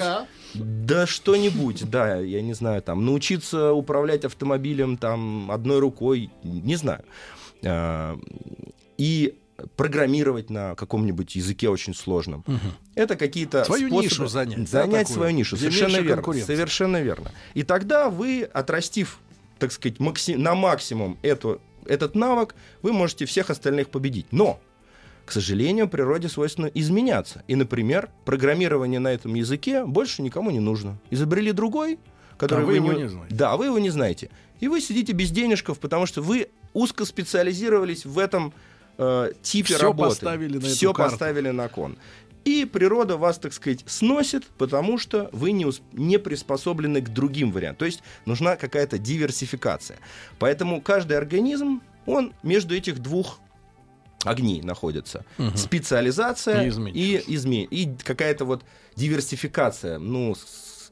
Да 0.55 1.07
что-нибудь, 1.07 1.89
да, 1.91 2.17
я 2.17 2.43
не 2.43 2.53
знаю, 2.53 2.83
там, 2.83 3.07
научиться 3.07 3.73
управлять 3.73 4.25
автомобилем, 4.25 4.99
там, 4.99 5.51
одной 5.51 5.79
рукой, 5.79 6.31
не 6.43 6.77
знаю. 6.77 7.05
А, 7.65 8.19
И 8.99 9.39
программировать 9.77 10.51
на 10.51 10.75
каком-нибудь 10.75 11.37
языке 11.37 11.69
очень 11.69 11.95
сложном. 11.95 12.45
Это 12.95 13.17
какие-то 13.17 13.65
Свою 13.65 13.89
способы 13.89 14.05
нишу 14.05 14.27
занять, 14.27 14.59
да, 14.59 14.67
Занять 14.83 15.01
такую, 15.03 15.15
свою 15.15 15.31
нишу, 15.37 15.57
совершенно 15.57 15.99
верно. 15.99 16.33
Совершенно 16.45 17.01
верно. 17.01 17.33
И 17.55 17.63
тогда 17.63 18.11
вы, 18.11 18.43
отрастив, 18.43 19.19
так 19.59 19.73
сказать, 19.73 19.99
макси- 19.99 20.37
на 20.37 20.55
максимум 20.55 21.19
эту, 21.23 21.61
этот 21.87 22.15
навык, 22.15 22.55
вы 22.83 22.93
можете 22.93 23.27
всех 23.27 23.51
остальных 23.51 23.89
победить. 23.89 24.27
Но, 24.31 24.61
к 25.25 25.33
сожалению, 25.33 25.89
природе 25.89 26.29
свойственно 26.29 26.67
изменяться. 26.67 27.45
И, 27.47 27.55
например, 27.55 28.11
программирование 28.25 29.01
на 29.01 29.13
этом 29.13 29.35
языке 29.35 29.85
больше 29.85 30.23
никому 30.23 30.51
не 30.51 30.61
нужно. 30.61 30.99
Изобрели 31.11 31.53
другой, 31.53 31.99
который 32.37 32.63
А 32.63 32.67
вы 32.67 32.75
его 32.77 32.93
не 32.93 33.09
знаете. 33.09 33.35
Да, 33.35 33.57
вы 33.57 33.67
его 33.67 33.79
не 33.79 33.91
знаете. 33.91 34.31
И 34.61 34.69
вы 34.69 34.81
сидите 34.81 35.13
без 35.13 35.31
денежков, 35.31 35.79
потому 35.79 36.07
что 36.07 36.23
вы 36.23 36.49
узко 36.73 37.05
специализировались 37.05 38.05
в 38.05 38.19
этом 38.19 38.53
э, 39.03 39.33
типе 39.43 39.75
Всё 39.75 39.83
работы. 39.83 40.11
поставили 40.11 40.59
на 40.59 40.61
карту. 40.95 41.11
поставили 41.13 41.51
на 41.51 41.69
кон. 41.69 41.97
И 42.45 42.65
природа 42.65 43.17
вас, 43.17 43.39
так 43.39 43.53
сказать, 43.53 43.85
сносит, 43.87 44.45
потому 44.59 44.99
что 44.99 45.29
вы 45.33 45.53
не, 45.53 45.65
ус- 45.65 45.81
не 45.93 46.19
приспособлены 46.19 47.01
к 47.01 47.09
другим 47.09 47.53
вариантам. 47.53 47.79
То 47.79 47.85
есть 47.85 48.03
нужна 48.27 48.57
какая-то 48.57 48.99
диверсификация. 48.99 49.99
Поэтому 50.41 50.81
каждый 50.81 51.17
организм, 51.19 51.81
он 52.07 52.33
между 52.43 52.75
этих 52.75 52.99
двух 52.99 53.39
огней 54.25 54.61
находится. 54.63 55.25
Мгм. 55.39 55.57
Специализация 55.57 56.63
И 56.65 56.69
и, 56.69 57.17
изме- 57.37 57.65
и 57.71 57.95
какая-то 58.03 58.45
вот 58.45 58.65
диверсификация, 58.97 59.99
ну, 59.99 60.35
с- 60.35 60.91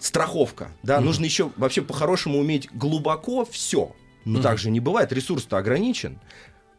страховка. 0.00 0.72
Да, 0.82 1.00
нужно 1.00 1.24
еще 1.24 1.50
вообще 1.56 1.82
по-хорошему 1.82 2.38
уметь 2.38 2.68
глубоко 2.72 3.44
все. 3.44 3.94
Но 4.24 4.34
Мгм. 4.34 4.42
так 4.42 4.58
же 4.58 4.70
не 4.70 4.80
бывает, 4.80 5.12
ресурс-то 5.12 5.56
ограничен. 5.56 6.18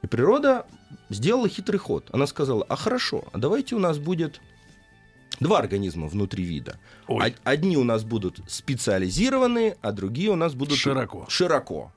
И 0.02 0.08
природа 0.08 0.66
сделала 1.10 1.50
хитрый 1.50 1.80
ход. 1.80 2.10
Она 2.12 2.26
сказала, 2.28 2.64
а 2.70 2.76
хорошо, 2.76 3.26
а 3.34 3.38
давайте 3.38 3.76
у 3.76 3.80
нас 3.80 3.98
будет 3.98 4.40
два 5.40 5.60
организма 5.60 6.08
внутри 6.08 6.44
вида. 6.44 6.80
Ой. 7.08 7.28
Од- 7.32 7.42
Одни 7.44 7.78
у 7.78 7.84
нас 7.84 8.04
будут 8.04 8.40
специализированные, 8.48 9.78
а 9.82 9.92
другие 9.92 10.30
у 10.32 10.36
нас 10.36 10.54
будут 10.54 10.78
Широко. 10.78 11.26
широко. 11.30 11.92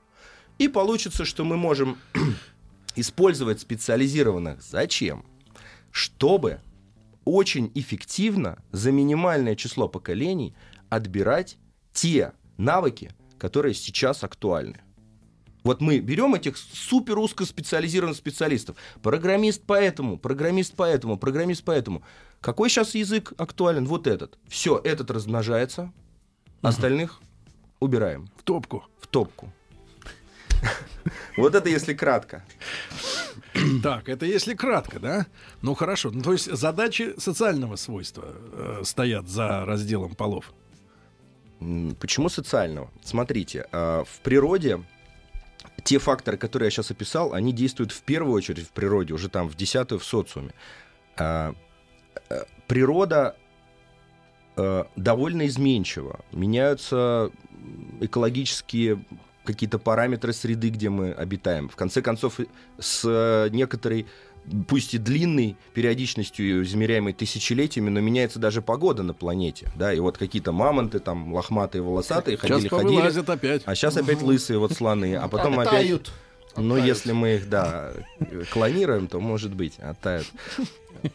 И 0.59 0.67
получится, 0.67 1.25
что 1.25 1.43
мы 1.45 1.57
можем 1.57 1.97
использовать 2.95 3.59
специализированных. 3.61 4.61
Зачем? 4.61 5.25
Чтобы 5.91 6.59
очень 7.25 7.71
эффективно 7.75 8.57
за 8.71 8.91
минимальное 8.91 9.55
число 9.55 9.87
поколений 9.87 10.53
отбирать 10.89 11.57
те 11.93 12.33
навыки, 12.57 13.11
которые 13.37 13.73
сейчас 13.73 14.23
актуальны. 14.23 14.81
Вот 15.63 15.81
мы 15.81 15.99
берем 15.99 16.35
этих 16.35 16.57
супер 16.57 17.17
узкоспециализированных 17.17 18.17
специалистов. 18.17 18.75
Программист 19.01 19.63
по 19.63 19.73
этому, 19.73 20.17
программист 20.17 20.75
по 20.75 20.83
этому, 20.83 21.17
программист 21.17 21.63
по 21.63 21.71
этому. 21.71 22.03
Какой 22.41 22.69
сейчас 22.69 22.95
язык 22.95 23.33
актуален? 23.37 23.85
Вот 23.85 24.05
этот. 24.07 24.37
Все, 24.47 24.79
этот 24.83 25.09
размножается, 25.09 25.91
остальных 26.61 27.21
убираем 27.79 28.29
В 28.37 28.43
топку. 28.43 28.83
в 28.99 29.07
топку. 29.07 29.51
Вот 31.37 31.55
это 31.55 31.69
если 31.69 31.93
кратко. 31.93 32.43
Так, 33.83 34.09
это 34.09 34.25
если 34.25 34.55
кратко, 34.55 34.99
да? 34.99 35.27
Ну 35.61 35.75
хорошо. 35.75 36.11
Ну, 36.11 36.21
то 36.21 36.33
есть 36.33 36.51
задачи 36.51 37.13
социального 37.17 37.75
свойства 37.75 38.25
э, 38.25 38.81
стоят 38.83 39.27
за 39.27 39.65
разделом 39.65 40.15
полов. 40.15 40.53
Почему 41.99 42.29
социального? 42.29 42.89
Смотрите, 43.03 43.67
а, 43.71 44.03
в 44.03 44.19
природе 44.21 44.83
те 45.83 45.99
факторы, 45.99 46.37
которые 46.37 46.67
я 46.67 46.71
сейчас 46.71 46.91
описал, 46.91 47.33
они 47.33 47.51
действуют 47.51 47.91
в 47.91 48.01
первую 48.01 48.33
очередь 48.33 48.67
в 48.67 48.71
природе, 48.71 49.13
уже 49.13 49.29
там 49.29 49.49
в 49.49 49.55
десятую 49.55 49.99
в 49.99 50.05
социуме. 50.05 50.53
А, 51.17 51.53
э, 52.29 52.43
Природа 52.67 53.35
э, 54.55 54.83
довольно 54.95 55.45
изменчива. 55.47 56.21
Меняются 56.31 57.29
экологические 57.99 59.03
какие-то 59.43 59.77
параметры 59.77 60.31
среды, 60.31 60.69
где 60.69 60.89
мы 60.89 61.11
обитаем. 61.11 61.67
В 61.67 61.75
конце 61.75 62.01
концов, 62.01 62.39
с 62.79 63.49
некоторой, 63.51 64.07
пусть 64.67 64.93
и 64.93 64.97
длинной 64.97 65.57
периодичностью, 65.73 66.63
измеряемой 66.63 67.13
тысячелетиями, 67.13 67.89
но 67.89 67.99
меняется 67.99 68.39
даже 68.39 68.61
погода 68.61 69.03
на 69.03 69.13
планете. 69.13 69.71
Да, 69.75 69.93
и 69.93 69.99
вот 69.99 70.17
какие-то 70.17 70.51
мамонты, 70.51 70.99
там, 70.99 71.33
лохматые, 71.33 71.81
волосатые, 71.81 72.37
Сейчас 72.37 72.51
ходили, 72.51 72.67
ходили. 72.69 73.31
опять. 73.31 73.61
А 73.65 73.75
сейчас 73.75 73.97
опять 73.97 74.21
лысые 74.21 74.59
вот 74.59 74.73
слоны, 74.73 75.15
а 75.15 75.27
потом 75.27 75.59
опять... 75.59 75.73
Оттают. 75.73 76.11
Ну, 76.55 76.77
если 76.77 77.13
мы 77.13 77.35
их, 77.35 77.49
да, 77.49 77.93
клонируем, 78.51 79.07
то, 79.07 79.19
может 79.19 79.55
быть, 79.55 79.79
оттают. 79.79 80.27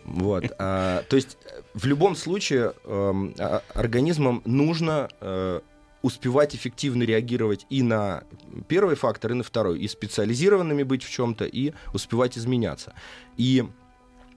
Вот. 0.04 0.44
а, 0.58 1.04
то 1.08 1.16
есть, 1.16 1.38
э, 1.44 1.62
в 1.74 1.86
любом 1.86 2.16
случае, 2.16 2.74
а- 2.84 3.62
организмам 3.72 4.42
нужно 4.44 5.08
э, 5.20 5.60
успевать 6.02 6.54
эффективно 6.54 7.02
реагировать 7.02 7.66
и 7.70 7.82
на 7.82 8.24
первый 8.68 8.94
фактор, 8.96 9.32
и 9.32 9.34
на 9.34 9.42
второй. 9.42 9.80
И 9.80 9.88
специализированными 9.88 10.82
быть 10.82 11.02
в 11.02 11.10
чем-то, 11.10 11.44
и 11.44 11.72
успевать 11.92 12.38
изменяться. 12.38 12.94
И 13.36 13.64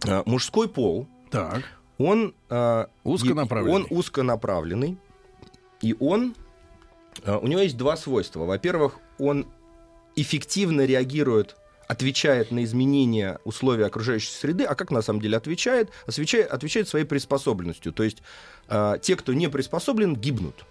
э, 0.06 0.24
мужской 0.26 0.68
пол, 0.68 1.08
Так. 1.30 1.64
он... 1.98 2.34
э, 2.50 2.86
Узконаправленный. 3.04 3.76
Он 3.76 3.88
узконаправленный. 3.90 4.98
И 5.82 5.96
он... 6.00 6.36
э, 7.24 7.38
У 7.38 7.48
него 7.48 7.62
есть 7.62 7.78
два 7.78 7.96
свойства. 7.96 8.46
Во-первых, 8.46 8.98
он 9.20 9.46
эффективно 10.16 10.86
реагирует, 10.86 11.56
отвечает 11.88 12.52
на 12.52 12.64
изменения 12.64 13.40
условий 13.46 13.84
окружающей 13.84 14.32
среды, 14.32 14.64
а 14.64 14.76
как 14.76 14.92
на 14.92 15.02
самом 15.02 15.22
деле 15.22 15.38
отвечает? 15.38 15.90
Отвечает, 16.08 16.50
отвечает 16.50 16.88
своей 16.88 17.06
приспособленностью. 17.06 17.94
То 17.94 18.04
есть 18.04 18.24
э, 18.68 18.96
те, 19.02 19.16
кто 19.16 19.34
не 19.34 19.48
приспособлен, 19.48 20.16
гибнут. 20.16 20.66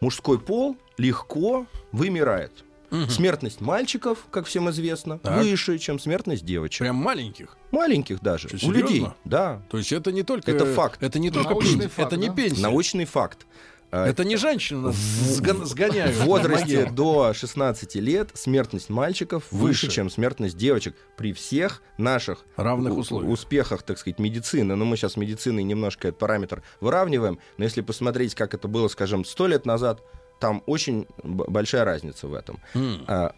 Мужской 0.00 0.38
пол 0.38 0.76
легко 0.96 1.66
вымирает. 1.92 2.64
Смертность 3.10 3.60
мальчиков, 3.60 4.18
как 4.30 4.46
всем 4.46 4.70
известно, 4.70 5.18
Так. 5.18 5.42
выше, 5.42 5.76
чем 5.78 5.98
смертность 5.98 6.44
девочек. 6.46 6.78
Прям 6.80 6.96
маленьких. 6.96 7.54
Маленьких 7.70 8.22
даже. 8.22 8.48
Что, 8.48 8.66
У 8.66 8.70
людей. 8.70 9.06
Да. 9.24 9.60
То 9.70 9.76
есть 9.76 9.92
это 9.92 10.10
не 10.10 10.22
только... 10.22 10.50
Это 10.50 10.64
факт. 10.64 11.02
Это 11.02 11.18
не 11.18 11.30
только 11.30 11.50
Научный 11.50 11.72
пенсия. 11.80 11.88
факт, 11.88 12.12
это 12.12 12.16
не 12.16 12.28
да? 12.28 12.34
пенсия. 12.34 12.62
Научный 12.62 13.04
факт. 13.04 13.46
А, 13.90 14.06
Это 14.06 14.24
не 14.24 14.36
женщины 14.36 14.80
нас 14.80 14.94
В- 14.96 15.40
сгон- 15.40 15.64
сгоняют. 15.64 16.14
в 16.16 16.24
возрасте 16.24 16.86
до 16.90 17.32
16 17.34 17.96
лет 18.00 18.30
смертность 18.34 18.90
мальчиков 18.90 19.44
выше, 19.50 19.86
Выше. 19.86 19.88
чем 19.96 20.10
смертность 20.10 20.56
девочек 20.56 20.94
при 21.16 21.32
всех 21.32 21.82
наших 21.96 22.44
Равных 22.56 22.96
условиях. 22.96 23.30
успехах, 23.32 23.82
так 23.82 23.98
сказать, 23.98 24.18
медицины. 24.18 24.74
Но 24.76 24.84
мы 24.84 24.96
сейчас 24.96 25.16
медициной 25.16 25.62
немножко 25.64 26.08
этот 26.08 26.18
параметр 26.20 26.62
выравниваем. 26.80 27.38
Но 27.56 27.64
если 27.64 27.80
посмотреть, 27.80 28.34
как 28.34 28.54
это 28.54 28.68
было, 28.68 28.88
скажем, 28.88 29.24
100 29.24 29.46
лет 29.46 29.66
назад, 29.66 30.02
там 30.40 30.62
очень 30.66 31.06
большая 31.24 31.84
разница 31.84 32.28
в 32.28 32.34
этом. 32.34 32.60
М. 32.74 33.04
А, 33.08 33.32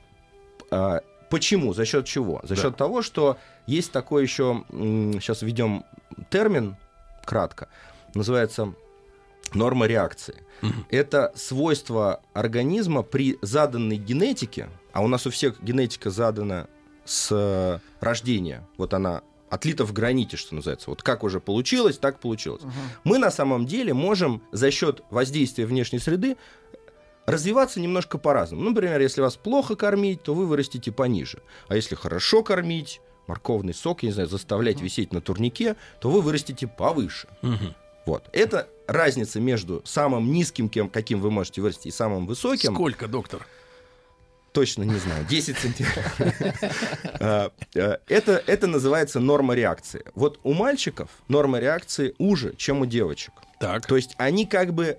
а, 0.70 1.00
почему? 1.30 1.72
За 1.74 1.84
счет 1.84 2.04
чего? 2.06 2.40
За 2.42 2.56
Да. 2.56 2.62
счет 2.62 2.76
того, 2.76 3.02
что 3.02 3.38
есть 3.66 3.92
такой 3.92 4.22
еще, 4.22 4.64
сейчас 4.70 5.42
введем 5.42 5.84
термин 6.28 6.76
кратко, 7.24 7.68
называется 8.14 8.74
норма 9.54 9.86
реакции. 9.86 10.42
Мгм. 10.62 10.86
Это 10.90 11.32
свойство 11.34 12.22
организма 12.32 13.02
при 13.02 13.38
заданной 13.42 13.96
генетике, 13.96 14.68
а 14.92 15.02
у 15.02 15.08
нас 15.08 15.26
у 15.26 15.30
всех 15.30 15.62
генетика 15.62 16.10
задана 16.10 16.68
с 17.04 17.28
э, 17.30 17.78
рождения, 18.00 18.66
вот 18.76 18.94
она 18.94 19.22
отлита 19.48 19.84
в 19.84 19.92
граните, 19.92 20.36
что 20.36 20.54
называется. 20.54 20.90
Вот 20.90 21.02
как 21.02 21.24
уже 21.24 21.40
получилось, 21.40 21.98
так 21.98 22.20
получилось. 22.20 22.62
Мы 23.04 23.18
на 23.18 23.30
самом 23.30 23.66
деле 23.66 23.92
можем 23.92 24.42
за 24.52 24.70
счет 24.70 25.02
воздействия 25.10 25.66
внешней 25.66 25.98
среды 25.98 26.36
развиваться 27.26 27.80
немножко 27.80 28.16
по-разному. 28.16 28.62
Например, 28.62 29.00
если 29.00 29.20
вас 29.20 29.36
плохо 29.36 29.76
кормить, 29.76 30.22
то 30.22 30.34
вы 30.34 30.46
вырастете 30.46 30.92
пониже. 30.92 31.42
А 31.68 31.76
если 31.76 31.94
хорошо 31.94 32.42
кормить, 32.42 33.00
морковный 33.26 33.74
сок, 33.74 34.02
я 34.02 34.08
не 34.08 34.12
знаю, 34.12 34.28
заставлять 34.28 34.80
висеть 34.80 35.12
на 35.12 35.20
турнике, 35.20 35.76
то 36.00 36.10
вы 36.10 36.20
вырастете 36.20 36.66
повыше. 36.66 37.28
Мгм. 37.42 37.74
Вот. 38.06 38.28
Это 38.32 38.68
разница 38.90 39.40
между 39.40 39.82
самым 39.84 40.32
низким, 40.32 40.68
кем, 40.68 40.88
каким 40.88 41.20
вы 41.20 41.30
можете 41.30 41.60
вырасти, 41.62 41.88
и 41.88 41.90
самым 41.90 42.26
высоким. 42.26 42.74
Сколько, 42.74 43.06
доктор? 43.06 43.46
Точно 44.52 44.82
не 44.82 44.96
знаю. 44.96 45.24
10 45.26 45.56
сантиметров. 45.56 46.20
А, 47.22 47.52
а, 47.76 48.00
Это, 48.08 48.42
это 48.46 48.66
называется 48.66 49.20
норма 49.20 49.54
реакции. 49.54 50.04
Вот 50.14 50.40
у 50.42 50.54
мальчиков 50.54 51.10
норма 51.28 51.58
реакции 51.60 52.14
уже, 52.18 52.54
чем 52.56 52.80
у 52.80 52.86
девочек. 52.86 53.32
Так. 53.60 53.86
То 53.86 53.96
есть 53.96 54.14
они 54.16 54.46
как 54.46 54.72
бы 54.72 54.98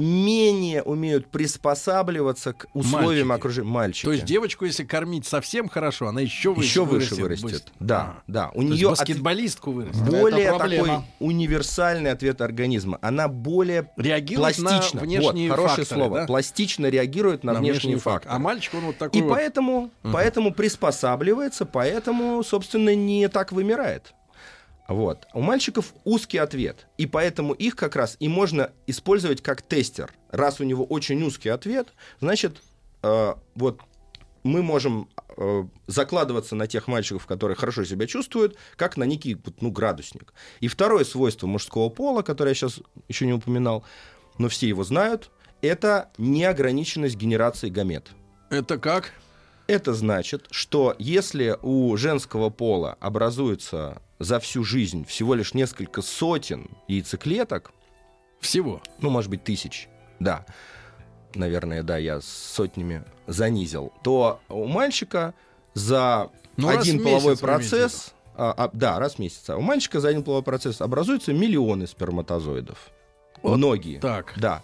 менее 0.00 0.82
умеют 0.82 1.26
приспосабливаться 1.30 2.52
к 2.52 2.66
условиям 2.74 3.28
Мальчики. 3.28 3.40
окружения. 3.40 3.68
Мальчики. 3.70 4.04
То 4.06 4.12
есть 4.12 4.24
девочку, 4.24 4.64
если 4.64 4.84
кормить 4.84 5.26
совсем 5.26 5.68
хорошо, 5.68 6.08
она 6.08 6.20
еще 6.20 6.52
выше 6.52 6.68
еще 6.68 6.84
выше 6.84 7.14
вырастет. 7.16 7.42
вырастет. 7.42 7.72
Да, 7.80 8.00
А. 8.00 8.22
да. 8.26 8.50
У 8.54 8.62
То 8.62 8.68
нее 8.68 8.88
баскетболистку 8.90 9.72
вырастет. 9.72 10.02
более 10.04 10.50
такой 10.56 10.90
универсальный 11.18 12.10
ответ 12.10 12.40
организма. 12.40 12.98
Она 13.02 13.28
более 13.28 13.90
Реагирует 13.96 14.58
на 14.58 14.70
пластично. 14.70 15.00
внешние 15.00 15.48
вот, 15.48 15.56
хорошее 15.56 15.84
факторы, 15.84 16.00
слово. 16.00 16.20
да? 16.20 16.26
Пластично 16.26 16.86
реагирует 16.86 17.44
на, 17.44 17.52
На 17.54 17.60
внешние, 17.60 17.98
факторы. 17.98 18.34
А 18.34 18.38
мальчик, 18.38 18.74
он 18.74 18.80
вот 18.86 18.98
такой 18.98 19.18
И 19.18 19.22
вот. 19.22 19.30
поэтому, 19.30 19.90
поэтому 20.02 20.52
приспосабливается, 20.52 21.66
поэтому, 21.66 22.42
собственно, 22.42 22.94
не 22.94 23.28
так 23.28 23.52
вымирает. 23.52 24.12
Вот. 24.90 25.28
У 25.34 25.40
мальчиков 25.40 25.94
узкий 26.02 26.38
ответ, 26.38 26.88
и 26.98 27.06
поэтому 27.06 27.52
их 27.52 27.76
как 27.76 27.94
раз 27.94 28.16
и 28.18 28.26
можно 28.26 28.72
использовать 28.88 29.40
как 29.40 29.62
тестер. 29.62 30.12
Раз 30.32 30.60
у 30.60 30.64
него 30.64 30.84
очень 30.84 31.22
узкий 31.22 31.48
ответ, 31.48 31.94
значит, 32.18 32.60
э, 33.04 33.34
вот 33.54 33.80
мы 34.42 34.64
можем 34.64 35.08
э, 35.36 35.64
закладываться 35.86 36.56
на 36.56 36.66
тех 36.66 36.88
мальчиков, 36.88 37.24
которые 37.26 37.56
хорошо 37.56 37.84
себя 37.84 38.08
чувствуют, 38.08 38.56
как 38.74 38.96
на 38.96 39.04
некий 39.04 39.36
ну, 39.60 39.70
градусник. 39.70 40.34
И 40.58 40.66
второе 40.66 41.04
свойство 41.04 41.46
мужского 41.46 41.88
пола, 41.88 42.22
которое 42.22 42.50
я 42.50 42.54
сейчас 42.56 42.80
еще 43.06 43.26
не 43.26 43.32
упоминал, 43.32 43.84
но 44.38 44.48
все 44.48 44.66
его 44.66 44.82
знают, 44.82 45.30
это 45.62 46.10
неограниченность 46.18 47.14
генерации 47.14 47.68
гамет. 47.68 48.08
Это 48.50 48.76
как? 48.76 49.12
Это 49.68 49.94
значит, 49.94 50.48
что 50.50 50.96
если 50.98 51.56
у 51.62 51.96
женского 51.96 52.50
пола 52.50 52.96
образуется 52.98 54.02
за 54.20 54.38
всю 54.38 54.62
жизнь 54.62 55.04
всего 55.04 55.34
лишь 55.34 55.54
несколько 55.54 56.02
сотен 56.02 56.70
яйцеклеток, 56.86 57.72
Всего. 58.38 58.80
ну, 59.00 59.10
может 59.10 59.30
быть, 59.30 59.42
тысяч, 59.42 59.88
да, 60.20 60.46
наверное, 61.34 61.82
да, 61.82 61.96
я 61.96 62.20
сотнями 62.20 63.02
занизил, 63.26 63.92
то 64.04 64.40
у 64.48 64.66
мальчика 64.66 65.34
за 65.74 66.30
Ну, 66.56 66.68
один 66.68 67.02
половой 67.02 67.30
месяц 67.32 67.40
процесс, 67.40 68.14
а, 68.36 68.54
а, 68.56 68.70
да, 68.72 68.98
раз 68.98 69.14
в 69.14 69.18
месяц, 69.18 69.48
а 69.48 69.56
у 69.56 69.62
мальчика 69.62 70.00
за 70.00 70.08
один 70.08 70.22
половой 70.22 70.44
процесс 70.44 70.80
образуются 70.80 71.32
миллионы 71.32 71.86
сперматозоидов. 71.86 72.90
Вот 73.42 73.56
Многие. 73.56 73.98
Так. 74.00 74.34
Да. 74.36 74.62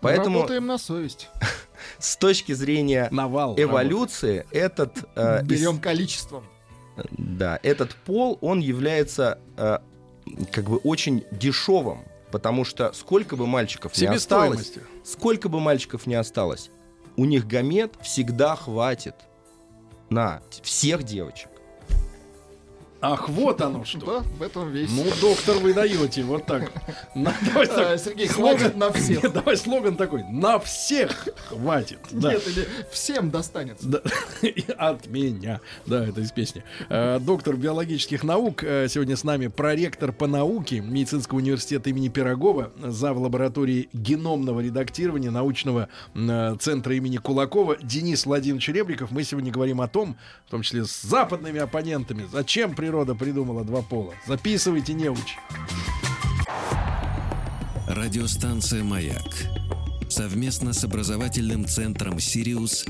Поэтому 0.00 0.36
Работаем 0.40 0.66
на 0.66 0.78
совесть. 0.78 1.30
с 1.98 2.16
точки 2.16 2.52
зрения 2.52 3.08
Навал. 3.10 3.58
эволюции 3.58 4.46
этот 4.50 5.04
э, 5.16 5.42
Берем 5.42 5.80
количеством. 5.80 6.44
Да, 7.10 7.58
этот 7.62 7.94
пол, 7.94 8.38
он 8.40 8.60
является 8.60 9.38
э, 9.56 9.78
как 10.50 10.64
бы 10.64 10.76
очень 10.78 11.24
дешевым, 11.30 12.04
потому 12.30 12.64
что 12.64 12.92
сколько 12.92 13.36
бы 13.36 13.46
мальчиков 13.46 13.96
не 13.96 14.06
осталось, 14.06 14.72
сколько 15.04 15.48
бы 15.48 15.60
мальчиков 15.60 16.06
не 16.06 16.14
осталось, 16.14 16.70
у 17.16 17.24
них 17.24 17.46
гамет 17.46 17.94
всегда 18.02 18.56
хватит 18.56 19.14
на 20.10 20.42
всех 20.62 21.02
девочек. 21.02 21.50
Ах, 23.00 23.28
вот 23.28 23.60
оно 23.60 23.84
что. 23.84 24.04
Да, 24.06 24.20
в 24.38 24.42
этом 24.42 24.70
весь. 24.72 24.90
Ну, 24.90 25.04
доктор, 25.20 25.58
вы 25.58 25.72
даете, 25.72 26.22
вот 26.24 26.46
так. 26.46 26.72
На- 27.14 27.32
давай 27.46 27.66
А, 27.66 27.74
так, 27.74 28.00
Сергей, 28.00 28.26
слоган- 28.26 28.58
хватит 28.58 28.76
на 28.76 28.92
всех. 28.92 29.22
Нет, 29.22 29.32
Давай 29.38 29.56
слоган 29.56 29.96
такой. 29.96 30.24
На 30.24 30.58
всех 30.58 31.28
хватит. 31.48 32.00
Да. 32.10 32.32
Нет, 32.32 32.42
или 32.48 32.66
всем 32.90 33.30
достанется. 33.30 33.86
Да, 33.88 34.02
и 34.42 34.64
от 34.76 35.06
меня. 35.06 35.60
Да, 35.86 36.04
это 36.04 36.20
из 36.22 36.32
песни. 36.32 36.64
Э, 36.88 37.20
Доктор 37.20 37.56
биологических 37.56 38.24
наук 38.24 38.64
э, 38.64 38.88
сегодня 38.88 39.16
с 39.16 39.22
нами 39.22 39.46
проректор 39.46 40.12
по 40.12 40.26
науке 40.26 40.80
медицинского 40.80 41.38
университета 41.38 41.90
имени 41.90 42.08
Пирогова, 42.08 42.72
зав. 42.82 43.16
лаборатории 43.16 43.88
геномного 43.92 44.60
редактирования 44.60 45.30
научного 45.30 45.88
центра 46.60 46.94
имени 46.96 47.18
Кулакова 47.18 47.76
Денис 47.80 48.26
Владимирович 48.26 48.68
Ребриков. 48.68 49.10
Мы 49.10 49.22
сегодня 49.24 49.52
говорим 49.52 49.80
о 49.80 49.88
том, 49.88 50.16
в 50.46 50.50
том 50.50 50.62
числе 50.62 50.84
с 50.84 51.00
западными 51.02 51.60
оппонентами, 51.60 52.26
зачем 52.30 52.74
природа 52.88 53.14
придумала 53.14 53.64
два 53.64 53.82
пола. 53.82 54.14
Записывайте, 54.26 54.94
неуч. 54.94 55.36
Радиостанция 57.86 58.82
«Маяк» 58.82 59.46
совместно 60.08 60.72
с 60.72 60.84
образовательным 60.84 61.66
центром 61.66 62.18
«Сириус» 62.18 62.86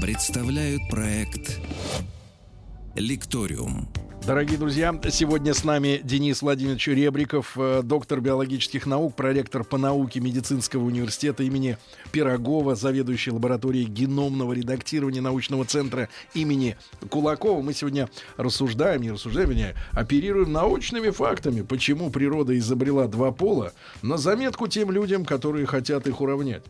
представляют 0.00 0.82
проект 0.88 1.58
«Лекториум». 2.94 3.88
Дорогие 4.24 4.56
друзья, 4.56 4.94
сегодня 5.10 5.52
с 5.52 5.64
нами 5.64 6.00
Денис 6.04 6.42
Владимирович 6.42 6.86
Ребриков, 6.86 7.58
э, 7.58 7.80
доктор 7.82 8.20
биологических 8.20 8.86
наук, 8.86 9.16
проректор 9.16 9.64
по 9.64 9.78
науке 9.78 10.20
медицинского 10.20 10.84
университета 10.84 11.42
имени 11.42 11.76
Пирогова, 12.12 12.76
заведующий 12.76 13.32
лабораторией 13.32 13.86
геномного 13.86 14.52
редактирования 14.52 15.20
научного 15.20 15.64
центра 15.64 16.08
имени 16.34 16.76
Кулакова. 17.10 17.62
Мы 17.62 17.72
сегодня 17.72 18.08
рассуждаем, 18.36 19.02
не 19.02 19.10
рассуждаем, 19.10 19.48
вернее, 19.48 19.74
оперируем 19.90 20.52
научными 20.52 21.10
фактами, 21.10 21.62
почему 21.62 22.10
природа 22.10 22.56
изобрела 22.56 23.08
два 23.08 23.32
пола, 23.32 23.72
на 24.02 24.18
заметку 24.18 24.68
тем 24.68 24.92
людям, 24.92 25.24
которые 25.24 25.66
хотят 25.66 26.06
их 26.06 26.20
уравнять. 26.20 26.62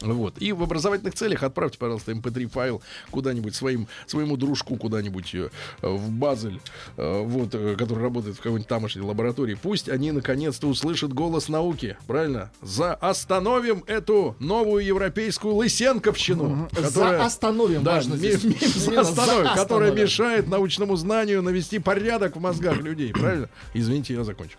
Вот. 0.00 0.34
И 0.38 0.52
в 0.52 0.62
образовательных 0.62 1.14
целях 1.14 1.42
отправьте, 1.42 1.78
пожалуйста, 1.78 2.12
mp3 2.12 2.48
файл 2.48 2.82
куда-нибудь 3.10 3.54
своим, 3.54 3.88
своему 4.06 4.36
дружку 4.36 4.76
куда-нибудь 4.76 5.34
э, 5.34 5.48
в 5.82 6.10
Базель, 6.10 6.60
э, 6.96 7.22
вот, 7.24 7.54
э, 7.54 7.76
который 7.76 8.02
работает 8.02 8.36
в 8.36 8.38
какой-нибудь 8.38 8.68
тамошней 8.68 9.02
лаборатории. 9.02 9.56
Пусть 9.60 9.88
они 9.88 10.12
наконец-то 10.12 10.66
услышат 10.68 11.12
голос 11.12 11.48
науки. 11.48 11.96
Правильно? 12.06 12.50
За 12.60 12.94
остановим 12.94 13.84
эту 13.86 14.36
новую 14.38 14.84
европейскую 14.84 15.54
лысенковщину. 15.54 16.68
За 16.72 17.24
остановим, 17.24 17.82
да, 17.82 17.92
важно 17.94 18.14
ми- 18.14 18.18
здесь. 18.18 18.44
ми- 18.44 18.66
за 18.66 19.00
остановим, 19.00 19.54
которая 19.54 19.92
мешает 19.92 20.48
научному 20.48 20.96
знанию 20.96 21.42
навести 21.42 21.78
порядок 21.78 22.36
в 22.36 22.40
мозгах 22.40 22.78
людей. 22.82 23.12
Правильно? 23.12 23.48
Извините, 23.72 24.14
я 24.14 24.24
закончу. 24.24 24.56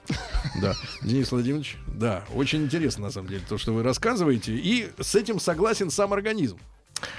Да. 0.62 0.74
Денис 1.04 1.32
Владимирович, 1.32 1.78
да, 1.88 2.24
очень 2.34 2.64
интересно, 2.64 3.06
на 3.06 3.12
самом 3.12 3.30
деле, 3.30 3.42
то, 3.48 3.58
что 3.58 3.74
вы 3.74 3.84
рассказываете. 3.84 4.54
И 4.56 4.90
с 5.00 5.14
этим 5.16 5.27
согласен 5.40 5.90
сам 5.90 6.14
организм. 6.14 6.58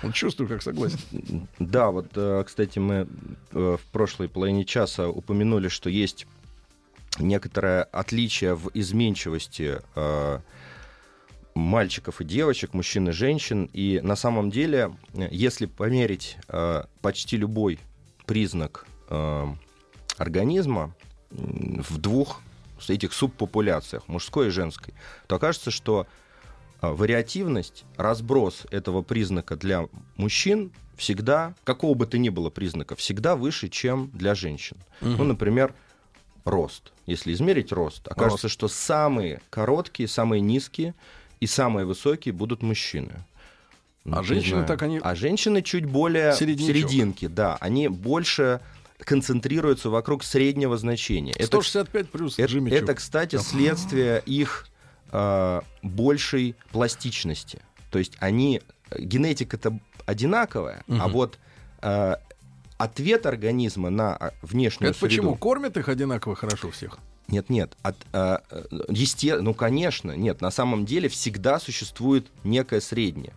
Вот 0.03 0.15
чувствую, 0.15 0.49
как 0.49 0.63
согласен. 0.63 0.99
Да, 1.59 1.91
вот, 1.91 2.09
э, 2.15 2.43
кстати, 2.45 2.79
мы 2.79 3.07
э, 3.53 3.77
в 3.81 3.93
прошлой 3.93 4.29
половине 4.29 4.65
часа 4.65 5.09
упомянули, 5.09 5.69
что 5.69 5.91
есть 5.91 6.27
некоторое 7.19 7.85
отличие 7.85 8.55
в 8.55 8.71
изменчивости 8.75 9.81
э, 9.95 10.41
мальчиков 11.55 12.21
и 12.21 12.25
девочек, 12.25 12.75
мужчин 12.75 13.09
и 13.09 13.13
женщин. 13.13 13.71
И 13.73 14.01
на 14.03 14.17
самом 14.17 14.51
деле, 14.51 14.93
если 15.15 15.67
померить 15.67 16.37
почти 17.01 17.37
любой 17.37 17.81
признак 18.27 18.87
организма 20.19 20.95
в 21.31 21.99
двух 21.99 22.43
этих 22.87 23.13
субпопуляциях, 23.13 24.07
мужской 24.07 24.49
и 24.49 24.51
женской, 24.51 24.95
то 25.27 25.37
окажется, 25.37 25.73
что 25.73 26.07
вариативность, 26.81 27.85
разброс 27.97 28.67
этого 28.71 29.03
признака 29.03 29.57
для 29.57 29.89
мужчин 30.17 30.71
всегда, 30.97 31.55
какого 31.65 31.95
бы 31.95 32.07
то 32.07 32.19
ни 32.19 32.29
было 32.29 32.51
признака, 32.51 32.97
всегда 32.97 33.37
выше, 33.37 33.69
чем 33.69 34.11
для 34.13 34.35
женщин. 34.35 34.77
Ну, 35.01 35.25
например, 35.25 35.75
рост. 36.45 36.93
Если 37.07 37.33
измерить 37.33 37.73
рост, 37.73 38.07
окажется, 38.09 38.49
что 38.49 38.69
самые 38.69 39.41
короткие, 39.51 40.09
самые 40.09 40.41
низкие 40.41 40.95
и 41.41 41.47
самые 41.47 41.87
высокие 41.87 42.33
будут 42.33 42.63
мужчины. 42.63 43.25
Ну, 44.05 44.19
А 44.19 44.23
женщины 44.23 44.65
так 44.67 44.83
они- 44.83 45.01
А 45.03 45.15
женщины 45.15 45.63
чуть 45.63 45.85
более 45.85 46.33
Середнячок. 46.33 46.77
серединке, 46.77 47.29
да. 47.29 47.57
Они 47.61 47.89
больше 47.89 48.61
концентрируются 48.99 49.91
вокруг 49.91 50.25
среднего 50.25 50.77
значения. 50.77 51.33
Это 51.33 51.47
165 51.47 52.11
плюс 52.11 52.39
это, 52.39 52.51
Джимми 52.51 52.71
это, 52.71 52.95
кстати, 52.95 53.37
следствие 53.37 54.23
их 54.27 54.67
э, 55.13 55.61
большей 55.83 56.55
пластичности. 56.73 57.61
То 57.91 57.99
есть 57.99 58.17
они 58.21 58.61
э, 58.91 59.01
генетика-то 59.01 59.79
одинаковая, 60.07 60.85
а 60.89 60.93
Мгм. 60.93 61.13
вот 61.13 61.39
э, 61.83 62.17
ответ 62.79 63.27
организма 63.27 63.91
на 63.91 64.17
а, 64.17 64.33
внешнюю 64.43 64.91
Это 64.91 64.99
среду. 64.99 65.09
почему? 65.11 65.35
Кормят 65.37 65.77
их 65.77 65.89
одинаково 65.89 66.35
хорошо 66.37 66.71
всех? 66.71 66.99
Нет, 67.29 67.51
нет, 67.51 67.77
от, 67.83 67.97
э, 68.13 68.39
э, 68.51 68.63
есте- 68.89 69.41
ну 69.41 69.53
конечно, 69.53 70.13
нет. 70.13 70.41
На 70.41 70.51
самом 70.51 70.87
деле 70.87 71.09
всегда 71.09 71.59
существует 71.61 72.27
некое 72.45 72.81
среднее. 72.81 73.35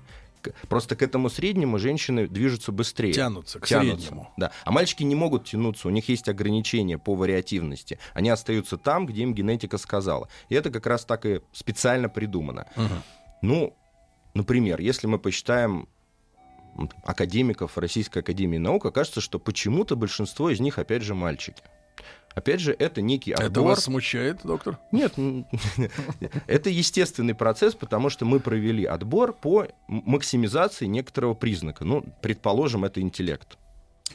Просто 0.67 0.95
к 0.95 1.01
этому 1.01 1.29
среднему 1.29 1.79
женщины 1.79 2.27
движутся 2.27 2.71
быстрее. 2.71 3.13
Тянутся 3.13 3.59
к 3.59 3.67
Тянутся, 3.67 3.97
среднему. 3.97 4.33
Да. 4.37 4.51
А 4.63 4.71
мальчики 4.71 5.03
не 5.03 5.15
могут 5.15 5.45
тянуться, 5.45 5.87
у 5.87 5.91
них 5.91 6.09
есть 6.09 6.29
ограничения 6.29 6.97
по 6.97 7.15
вариативности. 7.15 7.99
Они 8.13 8.29
остаются 8.29 8.77
там, 8.77 9.05
где 9.05 9.23
им 9.23 9.33
генетика 9.33 9.77
сказала. 9.77 10.27
И 10.49 10.55
это 10.55 10.69
как 10.69 10.85
раз 10.85 11.05
так 11.05 11.25
и 11.25 11.41
специально 11.51 12.09
придумано. 12.09 12.67
Мгм. 12.75 13.03
Ну, 13.41 13.77
например, 14.33 14.79
если 14.79 15.07
мы 15.07 15.19
посчитаем 15.19 15.87
академиков 17.03 17.77
Российской 17.77 18.19
Академии 18.19 18.57
Наук, 18.57 18.85
окажется, 18.85 19.21
что 19.21 19.39
почему-то 19.39 19.95
большинство 19.95 20.49
из 20.49 20.59
них, 20.59 20.79
опять 20.79 21.03
же, 21.03 21.15
мальчики. 21.15 21.61
Опять 22.35 22.61
же, 22.61 22.75
это 22.77 23.01
некий 23.01 23.31
Это 23.31 23.47
отбор. 23.47 23.63
вас 23.65 23.83
смущает, 23.83 24.39
доктор? 24.43 24.77
Нет, 24.91 25.13
м, 25.17 25.45
это 26.47 26.69
естественный 26.69 27.35
процесс, 27.35 27.75
потому 27.75 28.09
что 28.09 28.25
мы 28.25 28.39
провели 28.39 28.85
отбор 28.85 29.33
по 29.33 29.67
максимизации 29.87 30.85
некоторого 30.85 31.33
признака. 31.33 31.83
Ну, 31.85 32.03
предположим, 32.21 32.85
это 32.85 33.01
интеллект. 33.01 33.57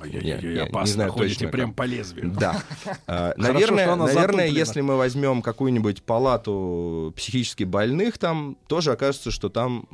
Ай-яй-яй, 0.01 0.41
Я- 0.43 0.49
я 0.51 0.63
не 0.65 0.69
опасно, 0.69 0.93
знаю 0.95 1.13
ходите 1.13 1.35
точно, 1.37 1.49
прям 1.51 1.69
как. 1.71 1.77
по 1.77 1.83
лезвию. 1.85 2.31
Да. 2.39 2.63
А, 3.07 3.33
Хорошо, 3.37 3.53
Наверное, 3.53 3.93
она 3.93 4.05
наверное, 4.07 4.49
если 4.49 4.81
мы 4.83 4.97
возьмем 4.97 5.41
какую-нибудь 5.43 6.03
палату 6.03 7.13
психически 7.17 7.65
больных, 7.65 8.19
там 8.19 8.57
тоже 8.69 8.93
окажется, 8.93 9.31
что 9.31 9.49
там 9.49 9.89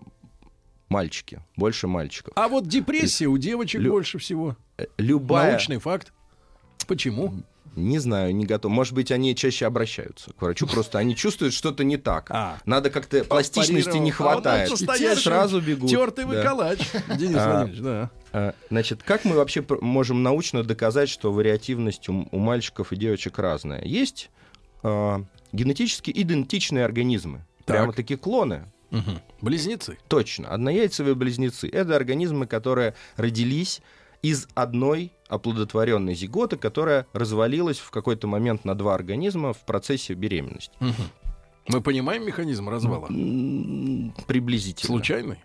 мальчики, 0.89 1.41
больше 1.57 1.87
мальчиков. 1.89 2.33
А 2.37 2.49
вот 2.49 2.67
депрессия 2.69 3.27
у 3.27 3.39
девочек 3.39 3.81
Лю- 3.81 3.93
больше 3.93 4.19
всего. 4.19 4.57
Э, 4.77 4.87
Любая, 4.99 5.53
Научный 5.53 5.79
факт. 5.79 6.13
Почему? 6.87 7.33
Не 7.77 7.99
знаю, 7.99 8.35
не 8.35 8.45
готов. 8.45 8.71
Может 8.73 8.95
быть, 8.95 9.11
они 9.11 9.35
чаще 9.35 9.67
обращаются 9.67 10.33
к 10.33 10.43
врачу, 10.43 10.67
просто 10.67 10.99
они 10.99 11.17
чувствуют 11.17 11.55
что-то 11.55 11.85
не 11.85 11.97
так. 11.97 12.27
А. 12.31 12.59
Надо 12.67 12.91
как-то 12.91 13.25
пластичности 13.25 13.97
не 13.99 14.13
Парировал. 14.13 14.47
А 14.47 14.67
вот 14.69 14.79
хватает. 14.79 15.19
сразу 15.19 15.61
бегут. 15.61 15.91
Тертый 15.91 16.25
вы 16.25 16.35
Да. 16.35 16.43
калач, 16.43 16.79
Денис 17.19 17.37
А, 17.39 17.51
Владимирович, 17.51 17.81
да. 17.83 18.11
А, 18.33 18.55
Значит, 18.71 19.03
как 19.03 19.25
мы 19.25 19.37
вообще 19.37 19.65
можем 19.81 20.23
научно 20.23 20.63
доказать, 20.63 21.09
что 21.09 21.33
вариативность 21.33 22.09
у, 22.09 22.29
у 22.31 22.39
мальчиков 22.39 22.93
и 22.93 22.97
девочек 22.97 23.39
разная? 23.39 23.83
Есть 23.85 24.31
а, 24.83 25.25
генетически 25.53 26.11
идентичные 26.15 26.85
организмы. 26.85 27.45
Так. 27.65 27.77
Прямо 27.77 27.93
такие 27.93 28.19
клоны. 28.19 28.65
Мгм. 28.91 29.21
Близнецы. 29.41 29.97
Точно. 30.09 30.49
Однояйцевые 30.51 31.15
близнецы. 31.15 31.69
Это 31.69 31.97
организмы, 31.97 32.47
которые 32.47 32.95
родились 33.17 33.81
из 34.21 34.47
одной 34.55 35.13
оплодотворенной 35.33 36.14
зиготы, 36.14 36.57
которая 36.57 37.07
развалилась 37.12 37.79
в 37.79 37.90
какой-то 37.90 38.27
момент 38.27 38.64
на 38.64 38.75
два 38.75 38.95
организма 38.95 39.53
в 39.53 39.64
процессе 39.64 40.14
беременности. 40.14 40.73
Мгм. 40.81 40.95
Мы 41.68 41.81
понимаем 41.81 42.27
механизм 42.27 42.68
развала? 42.68 43.07
Приблизительно. 44.27 44.87
Случайный? 44.87 45.38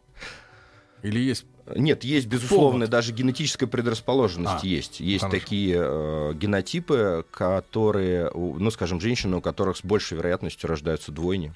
Или 1.04 1.20
есть? 1.20 1.46
Нет, 1.76 2.04
есть, 2.04 2.28
безусловно, 2.28 2.80
Повод. 2.80 2.90
даже 2.90 3.14
генетическая 3.14 3.68
предрасположенность 3.68 4.64
А, 4.64 4.68
есть. 4.68 5.00
Есть 5.00 5.22
хорошо. 5.22 5.40
такие 5.40 5.78
э, 5.80 6.34
генотипы, 6.34 7.26
которые, 7.30 8.32
ну, 8.34 8.72
скажем, 8.72 9.00
женщины, 9.00 9.38
у 9.38 9.42
которых 9.42 9.78
с 9.78 9.84
большей 9.84 10.18
вероятностью 10.18 10.70
рождаются 10.70 11.12
двойни. 11.12 11.54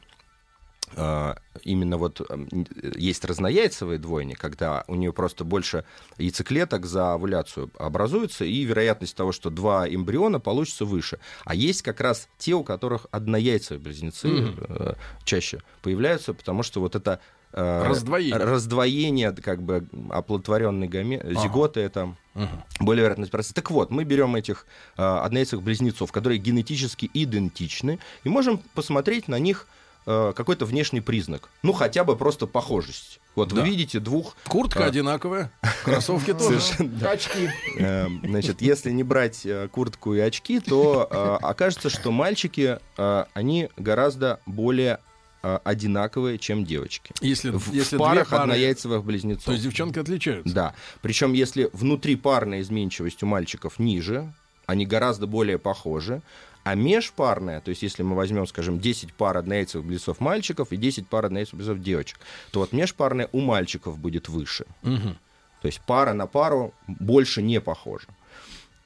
А, 0.96 1.38
именно 1.64 1.98
вот 1.98 2.22
м, 2.30 2.50
есть 2.96 3.24
разнояйцевые 3.26 3.98
двойни, 4.00 4.34
когда 4.34 4.84
у 4.88 4.96
нее 4.96 5.14
просто 5.14 5.44
больше 5.44 5.86
яйцеклеток 6.18 6.86
за 6.86 7.14
овуляцию 7.14 7.70
образуется, 7.78 8.46
и 8.46 8.64
вероятность 8.64 9.16
того, 9.16 9.32
что 9.32 9.50
два 9.50 9.88
эмбриона 9.88 10.40
получится 10.40 10.86
выше. 10.86 11.20
А 11.46 11.56
есть 11.56 11.82
как 11.82 12.02
раз 12.02 12.28
те, 12.38 12.54
у 12.54 12.64
которых 12.64 13.08
однояйцевые 13.12 13.80
близнецы 13.82 14.54
э, 14.58 14.94
чаще 15.24 15.62
появляются, 15.82 16.34
потому 16.34 16.64
что 16.64 16.80
вот 16.82 16.96
это 16.96 17.20
э, 17.54 17.84
Раздвоение. 17.88 18.38
раздвоение 18.38 19.32
как 19.34 19.62
бы 19.62 19.88
оплодотворенной 20.10 20.88
гаме... 20.88 21.22
зиготы 21.42 21.80
это 21.82 22.16
Мгм. 22.34 22.64
более 22.80 23.02
вероятность 23.04 23.30
процесса. 23.32 23.54
Так 23.54 23.72
вот, 23.72 23.92
мы 23.92 24.06
берем 24.06 24.36
этих 24.38 24.66
э, 24.98 25.04
однояйцевых 25.04 25.66
близнецов, 25.66 26.14
которые 26.14 26.38
генетически 26.40 27.10
идентичны, 27.14 28.00
и 28.24 28.30
можем 28.30 28.60
посмотреть 28.74 29.28
на 29.28 29.38
них 29.38 29.68
э, 30.06 30.34
какой-то 30.36 30.66
внешний 30.66 31.02
признак. 31.02 31.50
Ну, 31.64 31.74
хотя 31.74 32.04
бы 32.04 32.16
просто 32.16 32.48
похожесть. 32.48 33.20
Вот 33.36 33.50
Да. 33.50 33.62
вы 33.62 33.68
видите 33.70 34.00
двух... 34.00 34.36
Куртка 34.48 34.86
А. 34.86 34.88
одинаковая, 34.88 35.52
кроссовки 35.84 36.34
тоже. 36.34 36.60
Очки. 37.06 37.50
Э, 37.78 38.08
Значит, 38.24 38.62
если 38.62 38.92
не 38.92 39.04
брать 39.04 39.46
э, 39.46 39.68
куртку 39.72 40.14
и 40.14 40.20
очки, 40.20 40.60
то 40.60 41.08
окажется, 41.42 41.90
что 41.90 42.12
мальчики, 42.12 42.80
они 42.98 43.70
гораздо 43.78 44.40
более 44.46 45.00
одинаковые, 45.42 46.38
чем 46.38 46.66
девочки. 46.66 47.14
Если, 47.22 47.50
В, 47.50 47.72
если 47.74 47.96
в 47.96 48.00
парах 48.00 48.30
пары, 48.30 48.44
однояйцевых 48.44 49.04
близнецов. 49.04 49.46
то 49.46 49.52
есть 49.54 49.64
девчонки 49.64 49.98
отличаются. 49.98 50.54
Да. 50.54 50.76
Причем, 51.02 51.34
если 51.34 51.70
внутрипарная 51.74 52.62
изменчивость 52.62 53.24
у 53.24 53.26
мальчиков 53.26 53.80
ниже, 53.80 54.32
они 54.68 54.86
гораздо 54.86 55.26
более 55.26 55.58
похожи. 55.58 56.22
А 56.63 56.76
межпарная, 56.76 57.60
то 57.62 57.69
есть 57.69 57.82
если 57.82 58.04
мы 58.04 58.15
возьмем, 58.15 58.45
скажем, 58.45 58.80
10 58.80 59.13
пар 59.13 59.38
однояйцевых 59.38 59.86
близнецов 59.88 60.19
мальчиков 60.19 60.71
и 60.71 60.78
10 60.78 61.08
пар 61.08 61.26
однояйцевых 61.26 61.58
близнецов 61.60 61.84
девочек, 61.84 62.19
то 62.52 62.60
вот 62.60 62.71
межпарная 62.71 63.30
у 63.32 63.39
мальчиков 63.39 63.97
будет 63.97 64.30
выше. 64.30 64.65
Мгм. 64.84 65.17
То 65.62 65.65
есть 65.67 65.82
пара 65.82 66.13
на 66.13 66.28
пару 66.28 66.74
больше 66.88 67.41
не 67.41 67.60
похожа. 67.62 68.08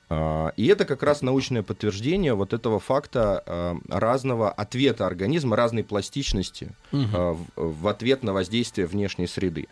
А, 0.10 0.54
И 0.56 0.68
это 0.68 0.86
как 0.86 1.04
раз 1.04 1.22
научное 1.22 1.64
подтверждение 1.64 2.34
вот 2.34 2.54
этого 2.54 2.80
факта 2.80 3.44
а, 3.46 3.78
разного 3.90 4.52
ответа 4.52 5.06
организма, 5.08 5.56
разной 5.56 5.84
пластичности 5.84 6.72
в, 6.92 7.38
в 7.56 7.88
ответ 7.88 8.24
на 8.24 8.32
воздействие 8.34 8.88
внешней 8.88 9.28
среды. 9.28 9.68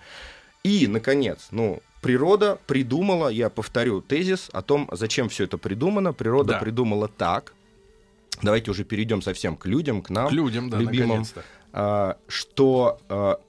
И, 0.64 0.88
наконец, 0.88 1.48
ну, 1.52 1.82
природа 2.02 2.58
придумала, 2.68 3.28
я 3.28 3.50
повторю 3.50 4.02
тезис 4.02 4.50
о 4.54 4.62
том, 4.62 4.90
зачем 4.92 5.28
все 5.30 5.44
это 5.44 5.58
придумано. 5.58 6.14
Природа 6.14 6.54
Да. 6.54 6.60
придумала 6.60 7.08
так. 7.08 7.54
Давайте 8.42 8.72
уже 8.72 8.84
перейдем 8.84 9.22
совсем 9.22 9.56
к 9.58 9.66
людям, 9.66 10.02
к 10.02 10.10
нам 10.10 10.28
К 10.30 10.32
людям, 10.32 10.70
да, 10.70 10.78
любимым, 10.78 11.24
а, 11.72 12.18
что 12.28 13.00
а, 13.10 13.40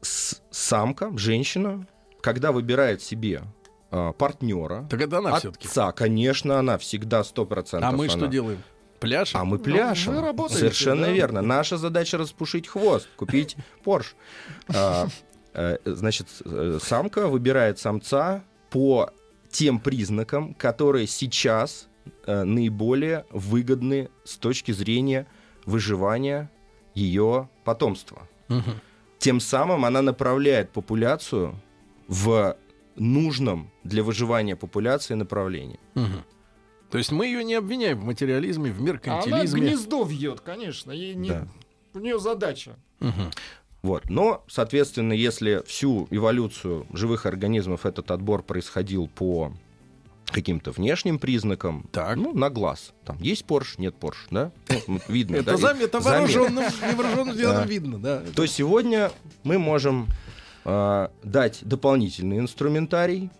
с- 0.00 0.40
самка, 0.50 1.10
женщина, 1.16 1.86
когда 2.20 2.52
выбирает 2.52 3.02
себе 3.02 3.42
а, 3.90 4.12
партнера, 4.12 4.86
Так 4.90 5.00
это 5.00 5.18
она 5.18 5.38
все-таки. 5.38 5.66
отца, 5.68 5.92
конечно, 5.92 6.58
она 6.58 6.78
всегда 6.78 7.24
сто 7.24 7.44
процентов. 7.44 7.88
А 7.88 7.92
мы 7.96 8.08
что 8.08 8.18
она. 8.18 8.26
делаем? 8.28 8.62
Пляшем? 9.00 9.40
А 9.40 9.44
мы 9.44 9.58
пляшем. 9.58 10.14
вы 10.14 10.20
работаете, 10.20 10.60
Совершенно 10.60 11.06
да? 11.06 11.12
верно. 11.12 11.42
Наша 11.42 11.76
задача 11.76 12.18
распушить 12.18 12.68
хвост, 12.68 13.08
купить 13.16 13.56
Порш. 13.84 14.14
А, 14.68 15.08
э, 15.54 15.78
Значит, 15.84 16.28
э, 16.44 16.78
самка 16.80 17.26
выбирает 17.26 17.78
самца 17.80 18.44
по 18.70 19.10
тем 19.50 19.80
признакам, 19.80 20.54
которые 20.54 21.06
сейчас 21.08 21.88
э, 22.26 22.44
наиболее 22.44 23.24
выгодны 23.30 24.08
с 24.24 24.36
точки 24.36 24.72
зрения 24.72 25.26
выживания 25.64 26.50
ее 26.94 27.48
потомства. 27.64 28.28
Мгм. 28.48 28.80
Тем 29.18 29.40
самым 29.40 29.84
она 29.84 30.02
направляет 30.02 30.70
популяцию 30.70 31.54
в 32.08 32.56
нужном 32.96 33.70
для 33.84 34.02
выживания 34.02 34.56
популяции 34.56 35.14
направлении. 35.14 35.80
Мгм. 35.94 36.24
То 36.90 36.98
есть 36.98 37.10
мы 37.10 37.26
ее 37.26 37.42
не 37.42 37.54
обвиняем 37.54 38.00
в 38.00 38.04
материализме, 38.04 38.70
в 38.70 38.76
А 38.76 38.78
Она 38.78 38.86
меркантилизме. 38.86 39.60
гнездо 39.60 40.04
вьет, 40.04 40.40
конечно. 40.40 40.92
Ей 40.92 41.14
не... 41.14 41.30
Да. 41.30 41.48
У 41.94 41.98
нее 42.00 42.18
задача. 42.18 42.76
Мгм. 43.00 43.30
Вот. 43.82 44.10
Но, 44.10 44.44
соответственно, 44.46 45.12
если 45.12 45.62
всю 45.66 46.06
эволюцию 46.10 46.86
живых 46.92 47.26
организмов 47.26 47.86
этот 47.86 48.10
отбор 48.10 48.42
происходил 48.42 49.08
по 49.08 49.52
каким-то 50.32 50.72
внешним 50.72 51.18
признакам, 51.18 51.86
Так. 51.92 52.16
ну, 52.16 52.32
на 52.34 52.50
глаз. 52.50 52.92
Там 53.04 53.18
есть 53.20 53.44
Порш, 53.44 53.78
нет 53.78 53.94
Порш, 53.94 54.26
да? 54.30 54.50
Ну, 54.88 54.98
видно, 55.08 55.36
Это, 55.36 55.52
да? 55.52 55.56
зам- 55.56 55.78
это 55.80 56.00
вооруженным, 56.00 56.64
невооруженным 56.90 57.36
Да. 57.36 57.64
видно, 57.64 57.98
да. 57.98 58.22
То 58.34 58.46
сегодня 58.46 59.12
мы 59.44 59.58
можем 59.58 60.08
э, 60.64 61.08
дать 61.22 61.60
дополнительный 61.62 62.38
инструментарий 62.38 63.30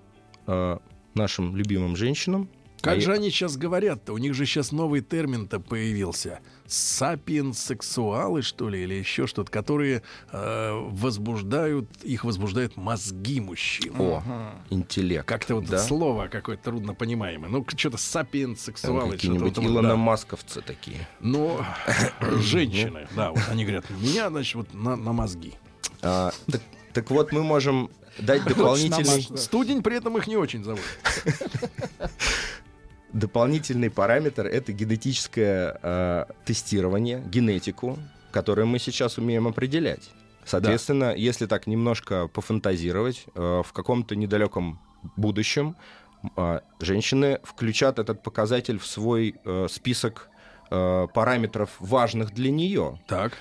э, 0.47 0.79
нашим 1.15 1.57
любимым 1.57 1.97
женщинам. 1.97 2.49
Как 2.83 2.97
А 2.97 3.01
же 3.01 3.11
я- 3.11 3.17
они 3.17 3.31
сейчас 3.31 3.57
говорят-то? 3.57 4.13
У 4.13 4.19
них 4.19 4.35
же 4.35 4.45
сейчас 4.45 4.73
новый 4.73 5.03
термин-то 5.03 5.61
появился. 5.61 6.41
Сапиенсексуалы, 6.67 8.43
что 8.43 8.69
ли, 8.69 8.83
или 8.83 8.95
еще 8.95 9.29
что-то, 9.29 9.53
которые 9.53 10.03
э, 10.33 10.73
возбуждают, 10.91 11.89
их 12.03 12.25
возбуждают 12.25 12.77
мозги 12.77 13.41
мужчин. 13.41 13.95
О, 14.01 14.23
интеллект. 14.71 15.25
Как-то 15.27 15.55
вот 15.57 15.67
да? 15.67 15.79
слово 15.79 16.27
какое-то 16.27 16.65
трудно 16.65 16.93
понимаемое. 16.93 17.49
Ну, 17.49 17.65
что-то 17.77 17.99
сапиенсексуалы. 17.99 19.01
что-то 19.01 19.13
какие-нибудь 19.13 19.57
вот, 19.59 19.65
Илона 19.65 19.91
да. 19.91 19.97
Масковцы 19.97 20.61
такие. 20.61 21.07
Ну, 21.21 21.61
женщины, 22.41 23.07
да, 23.15 23.31
вот 23.31 23.43
они 23.49 23.63
говорят, 23.63 23.89
меня, 23.91 24.29
значит, 24.29 24.57
вот 24.57 24.75
на, 24.75 24.97
на 24.97 25.13
мозги. 25.13 25.55
А, 26.03 26.33
так, 26.51 26.61
так 26.93 27.11
вот, 27.13 27.31
мы 27.31 27.45
можем 27.45 27.91
дать 28.19 28.45
дополнительный, 28.45 29.39
Студень 29.39 29.83
при 29.83 29.97
этом 29.97 30.19
их 30.19 30.27
не 30.27 30.37
очень 30.37 30.65
зовут. 30.65 30.83
дополнительный 33.13 33.91
параметр. 33.91 34.47
Это 34.47 34.73
генетическое 34.73 35.79
э, 35.83 36.25
тестирование, 36.45 37.23
генетику, 37.27 37.99
которую 38.31 38.67
мы 38.67 38.79
сейчас 38.79 39.19
умеем 39.19 39.47
определять. 39.47 40.11
Соответственно, 40.45 41.15
если 41.15 41.47
так 41.47 41.67
немножко 41.67 42.29
пофантазировать, 42.29 43.27
э, 43.35 43.63
в 43.65 43.73
каком-то 43.73 44.17
недалеком 44.17 44.81
будущем 45.17 45.77
э, 46.37 46.61
женщины 46.81 47.41
включат 47.45 47.99
этот 47.99 48.23
показатель 48.23 48.79
в 48.79 48.87
свой 48.87 49.37
э, 49.45 49.67
список 49.71 50.29
э, 50.71 51.07
параметров 51.15 51.71
важных 51.79 52.33
для 52.33 52.51
нее. 52.51 52.99
Так. 53.07 53.39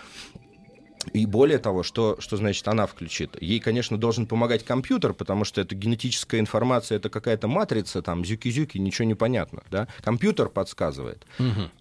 И 1.13 1.25
более 1.25 1.57
того, 1.57 1.83
что, 1.83 2.17
что 2.19 2.37
значит 2.37 2.67
она 2.67 2.85
включит? 2.85 3.41
Ей, 3.41 3.59
конечно, 3.59 3.97
должен 3.97 4.27
помогать 4.27 4.63
компьютер, 4.63 5.13
потому 5.13 5.45
что 5.45 5.61
это 5.61 5.75
генетическая 5.75 6.39
информация, 6.39 6.97
это 6.97 7.09
какая-то 7.09 7.47
матрица, 7.47 8.01
там, 8.01 8.23
зюки-зюки, 8.23 8.77
ничего 8.77 9.07
не 9.07 9.15
понятно, 9.15 9.63
да? 9.71 9.87
Компьютер 10.03 10.49
подсказывает. 10.49 11.25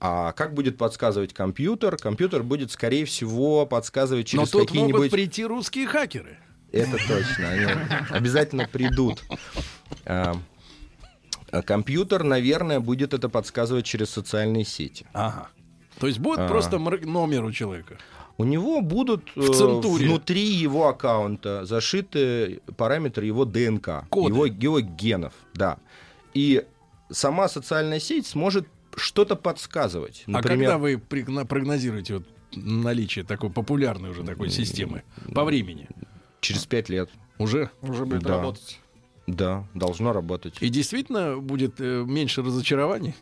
А 0.00 0.33
как 0.33 0.54
будет 0.54 0.78
подсказывать 0.78 1.33
компьютер? 1.33 1.96
Компьютер 1.96 2.42
будет, 2.42 2.70
скорее 2.70 3.04
всего, 3.04 3.66
подсказывать 3.66 4.33
Но 4.33 4.40
через 4.42 4.50
тут 4.50 4.61
могут 4.61 4.68
какие-нибудь... 4.70 5.11
прийти 5.11 5.44
русские 5.44 5.87
хакеры. 5.87 6.38
Это 6.72 6.98
точно, 6.98 7.48
они 7.50 7.66
обязательно 8.11 8.68
придут. 8.68 9.22
А, 10.04 10.37
а 11.50 11.62
Компьютер, 11.62 12.22
наверное, 12.22 12.78
будет 12.80 13.12
это 13.12 13.28
подсказывать 13.28 13.85
через 13.85 14.11
социальные 14.11 14.64
сети. 14.64 15.06
Ага. 15.12 15.48
То 15.98 16.06
есть 16.06 16.18
будет 16.18 16.38
А. 16.38 16.48
просто 16.48 16.78
номер 16.78 17.44
у 17.44 17.52
человека. 17.52 17.98
У 18.40 18.44
него 18.44 18.81
будут 18.81 19.22
э, 19.37 19.40
В 19.40 19.50
центуре. 19.55 20.07
внутри 20.07 20.40
его 20.42 20.88
аккаунта 20.88 21.66
зашиты 21.66 22.61
параметры 22.79 23.26
его 23.26 23.44
ДНК, 23.44 24.07
Коды. 24.09 24.33
его, 24.33 24.46
его 24.46 24.81
генов, 24.81 25.35
да. 25.53 25.76
И 26.33 26.64
сама 27.11 27.48
социальная 27.48 28.00
сеть 28.00 28.26
сможет 28.26 28.66
что-то 28.96 29.37
подсказывать. 29.37 30.22
А 30.26 30.33
когда 30.33 30.38
Например, 30.55 30.79
вы 30.79 30.96
пригна- 30.96 31.44
прогнозируете 31.44 32.14
вот 32.14 32.24
наличие 32.57 33.26
такой 33.26 33.50
популярной 33.50 34.09
уже 34.11 34.24
такой 34.24 34.48
системы 34.48 35.03
по 35.35 35.44
времени? 35.44 35.87
через 36.40 36.64
пять 36.64 36.88
лет, 36.88 37.11
Уже? 37.37 37.68
Уже 37.83 38.07
будет 38.07 38.22
Да. 38.22 38.37
работать. 38.38 38.81
да, 39.26 39.64
должно 39.74 40.14
работать. 40.14 40.57
И 40.61 40.70
действительно 40.70 41.37
будет 41.37 41.74
э, 41.79 42.05
меньше 42.07 42.42
разочарований? 42.42 43.14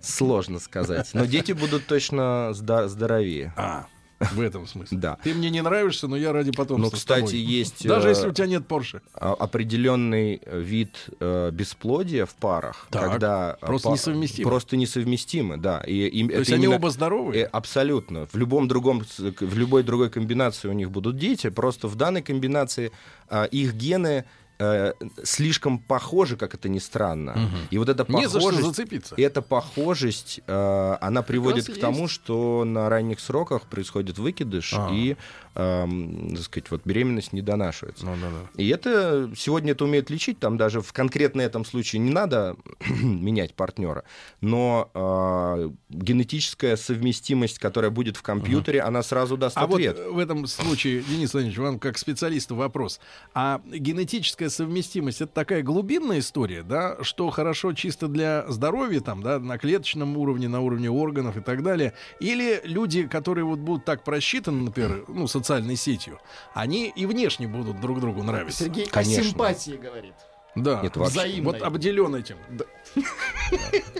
Сложно 0.00 0.58
сказать. 0.58 1.10
Но 1.14 1.24
дети 1.26 1.52
будут 1.52 1.86
точно 1.86 2.50
здо- 2.52 2.88
здоровее. 2.88 3.52
А, 3.56 3.86
в 4.18 4.40
этом 4.40 4.66
смысле. 4.66 4.98
Да. 4.98 5.18
Ты 5.22 5.34
мне 5.34 5.50
не 5.50 5.60
нравишься, 5.62 6.08
но 6.08 6.16
я 6.16 6.32
ради 6.32 6.50
потомства 6.50 6.90
Ну, 6.90 6.90
кстати, 6.90 7.34
есть 7.36 7.86
Даже 7.86 8.08
э, 8.08 8.10
если 8.10 8.28
у 8.28 8.32
тебя 8.32 8.46
нет 8.46 8.66
Порше. 8.66 9.02
а- 9.14 9.34
определенный 9.34 10.40
э, 10.44 10.60
вид 10.60 10.96
э, 11.20 11.50
бесплодия 11.52 12.24
в 12.24 12.34
парах, 12.34 12.86
Так. 12.90 13.10
когда 13.10 13.56
э, 13.60 13.66
Просто 13.66 13.88
па- 13.88 13.94
несовместимы. 13.94 14.48
просто 14.50 14.76
несовместимы, 14.76 15.56
да. 15.58 15.80
И, 15.86 16.06
им- 16.06 16.28
То 16.28 16.38
есть 16.38 16.52
они 16.52 16.64
именно- 16.64 16.76
оба 16.76 16.90
здоровы? 16.90 17.36
Э, 17.36 17.44
абсолютно. 17.44 18.26
В 18.26 18.34
любом 18.36 18.68
другом, 18.68 19.02
в 19.18 19.56
любой 19.58 19.82
другой 19.82 20.08
комбинации 20.10 20.68
у 20.68 20.72
них 20.72 20.90
будут 20.90 21.16
дети. 21.18 21.50
Просто 21.50 21.88
в 21.88 21.94
данной 21.96 22.22
комбинации 22.22 22.92
а, 23.28 23.44
их 23.44 23.74
гены 23.74 24.24
э, 24.58 24.92
слишком 25.24 25.78
похожи, 25.78 26.36
как 26.36 26.54
это 26.54 26.68
ни 26.68 26.78
странно. 26.78 27.50
И 27.70 27.78
вот 27.78 27.88
эта 27.88 28.04
Не 28.10 28.24
за 28.28 28.40
что 28.40 28.48
похожесть, 28.50 28.64
зацепиться. 28.66 29.14
эта 29.18 29.42
похожесть, 29.42 30.40
э, 30.46 30.96
она 31.00 31.22
приводит 31.22 31.68
раз 31.68 31.76
к 31.76 31.80
тому, 31.80 32.02
есть. 32.02 32.14
что 32.14 32.64
на 32.64 32.88
ранних 32.88 33.20
сроках 33.20 33.62
происходит 33.62 34.18
выкидыш 34.18 34.74
А. 34.76 34.90
и, 34.92 35.16
эм, 35.54 36.34
так 36.36 36.44
сказать, 36.44 36.70
вот 36.70 36.82
беременность 36.84 37.32
не 37.32 37.42
донашивается. 37.42 38.04
Ну, 38.06 38.14
да, 38.20 38.28
да. 38.30 38.62
И 38.62 38.68
это 38.68 39.30
сегодня 39.36 39.72
это 39.72 39.84
умеют 39.84 40.10
лечить, 40.10 40.38
там 40.38 40.56
даже 40.56 40.80
в 40.80 40.92
конкретно 40.92 41.40
этом 41.42 41.64
случае 41.64 42.00
не 42.00 42.10
надо 42.10 42.56
менять 43.02 43.54
партнера, 43.54 44.04
но 44.40 44.90
э, 44.94 45.70
генетическая 45.90 46.76
совместимость, 46.76 47.58
которая 47.58 47.90
будет 47.90 48.16
в 48.16 48.22
компьютере, 48.22 48.80
она 48.82 49.02
сразу 49.02 49.36
даст 49.36 49.56
А 49.58 49.66
вот 49.66 49.74
ответ. 49.76 49.98
э, 49.98 50.08
в 50.08 50.18
этом 50.18 50.46
случае, 50.46 51.02
Денис 51.02 51.32
Владимирович, 51.32 51.58
вам 51.58 51.78
как 51.78 51.98
специалисту 51.98 52.54
вопрос. 52.56 53.00
А 53.34 53.60
генетическая 53.66 54.45
совместимость 54.48 55.20
это 55.20 55.32
такая 55.32 55.62
глубинная 55.62 56.20
история, 56.20 56.62
да, 56.62 56.96
что 57.02 57.30
хорошо 57.30 57.72
чисто 57.72 58.08
для 58.08 58.44
здоровья, 58.48 59.00
там, 59.00 59.22
да, 59.22 59.38
на 59.38 59.58
клеточном 59.58 60.16
уровне, 60.16 60.48
на 60.48 60.60
уровне 60.60 60.90
органов 60.90 61.36
и 61.36 61.40
так 61.40 61.62
далее. 61.62 61.94
Или 62.20 62.60
люди, 62.64 63.06
которые 63.06 63.44
вот 63.44 63.58
будут 63.58 63.84
так 63.84 64.04
просчитаны, 64.04 64.64
например, 64.64 65.04
ну, 65.08 65.26
социальной 65.26 65.76
сетью, 65.76 66.18
они 66.54 66.92
и 66.94 67.06
внешне 67.06 67.48
будут 67.48 67.80
друг 67.80 68.00
другу 68.00 68.22
нравиться. 68.22 68.64
Сергей 68.64 68.86
Конечно. 68.86 69.22
о 69.22 69.24
симпатии 69.24 69.76
говорит. 69.76 70.14
Да. 70.56 70.80
Нет, 70.82 70.96
вообще. 70.96 71.20
Взаимной. 71.20 71.52
Вот 71.52 71.62
обделен 71.62 72.14
этим. 72.14 72.36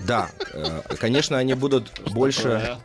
Да, 0.06 0.30
э, 0.52 0.80
конечно, 0.98 1.36
они 1.36 1.54
будут 1.54 1.92
больше, 2.10 2.78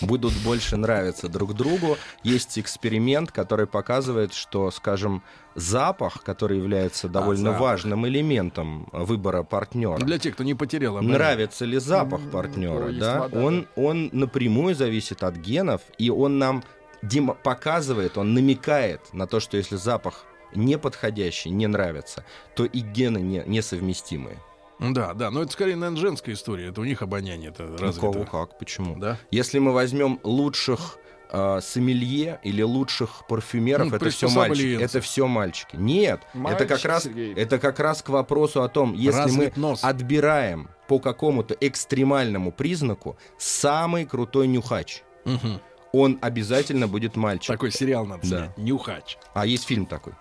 будут 0.00 0.32
больше 0.42 0.76
нравиться 0.76 1.28
друг 1.28 1.54
другу. 1.54 1.96
Есть 2.22 2.58
эксперимент, 2.58 3.30
который 3.30 3.66
показывает, 3.66 4.32
что, 4.32 4.70
скажем, 4.70 5.22
запах, 5.54 6.22
который 6.22 6.58
является 6.58 7.08
довольно 7.08 7.50
запах. 7.52 7.60
важным 7.60 8.06
элементом 8.06 8.88
выбора 8.92 9.42
партнера. 9.42 9.98
Для 9.98 10.18
тех, 10.18 10.34
кто 10.34 10.44
не 10.44 10.54
потерял 10.54 10.94
обоняние. 10.96 11.18
Нравится 11.18 11.64
ли 11.64 11.78
запах 11.78 12.20
партнера, 12.30 12.90
да? 12.92 13.20
вода, 13.20 13.38
он, 13.38 13.68
он 13.76 14.08
напрямую 14.12 14.74
зависит 14.74 15.22
от 15.22 15.36
генов, 15.36 15.82
и 15.98 16.08
он 16.10 16.38
нам 16.38 16.64
демо- 17.02 17.36
показывает, 17.40 18.16
он 18.16 18.32
намекает 18.32 19.12
на 19.12 19.26
то, 19.26 19.40
что 19.40 19.56
если 19.56 19.76
запах 19.76 20.24
неподходящий, 20.54 21.50
не 21.50 21.66
нравится, 21.66 22.24
то 22.54 22.64
и 22.64 22.80
гены 22.80 23.18
не, 23.18 23.42
несовместимые. 23.46 24.38
Да, 24.78 25.12
да, 25.12 25.30
но 25.30 25.42
это 25.42 25.52
скорее, 25.52 25.76
наверное, 25.76 26.00
женская 26.00 26.32
история. 26.32 26.68
Это 26.68 26.80
у 26.80 26.84
них 26.84 27.02
обоняние 27.02 27.50
это 27.50 27.64
У 27.66 27.76
развито. 27.76 28.00
кого 28.12 28.24
как, 28.24 28.58
почему? 28.58 28.96
Да? 28.96 29.18
Если 29.30 29.58
мы 29.58 29.72
возьмем 29.72 30.18
лучших 30.22 30.96
э, 31.30 31.60
сомелье 31.60 32.40
или 32.42 32.62
лучших 32.62 33.26
парфюмеров, 33.28 33.90
Ну, 33.90 33.96
это 33.96 34.08
все 34.08 34.30
мальчики. 34.30 34.82
Это 34.82 35.00
все 35.02 35.26
мальчики. 35.26 35.76
Нет, 35.76 36.20
это 36.32 36.60
как 36.64 36.70
Мальчик, 36.70 36.84
раз 36.88 37.02
Сергей. 37.04 37.34
это 37.34 37.58
как 37.58 37.78
раз 37.78 38.02
к 38.02 38.08
вопросу 38.08 38.62
о 38.62 38.68
том, 38.68 38.94
если 38.94 39.18
Развит 39.20 39.56
мы 39.58 39.62
нос. 39.62 39.84
отбираем 39.84 40.70
по 40.88 40.98
какому-то 40.98 41.54
экстремальному 41.60 42.50
признаку 42.50 43.18
самый 43.36 44.06
крутой 44.06 44.46
нюхач, 44.48 45.02
Мгм. 45.26 45.60
он 45.92 46.18
обязательно 46.22 46.88
будет 46.88 47.16
мальчик. 47.16 47.48
Такой 47.52 47.70
сериал 47.70 48.06
надо 48.06 48.22
Да. 48.22 48.26
снять. 48.46 48.58
Нюхач. 48.58 49.18
А 49.34 49.44
есть 49.44 49.64
фильм 49.66 49.84
такой, 49.84 50.14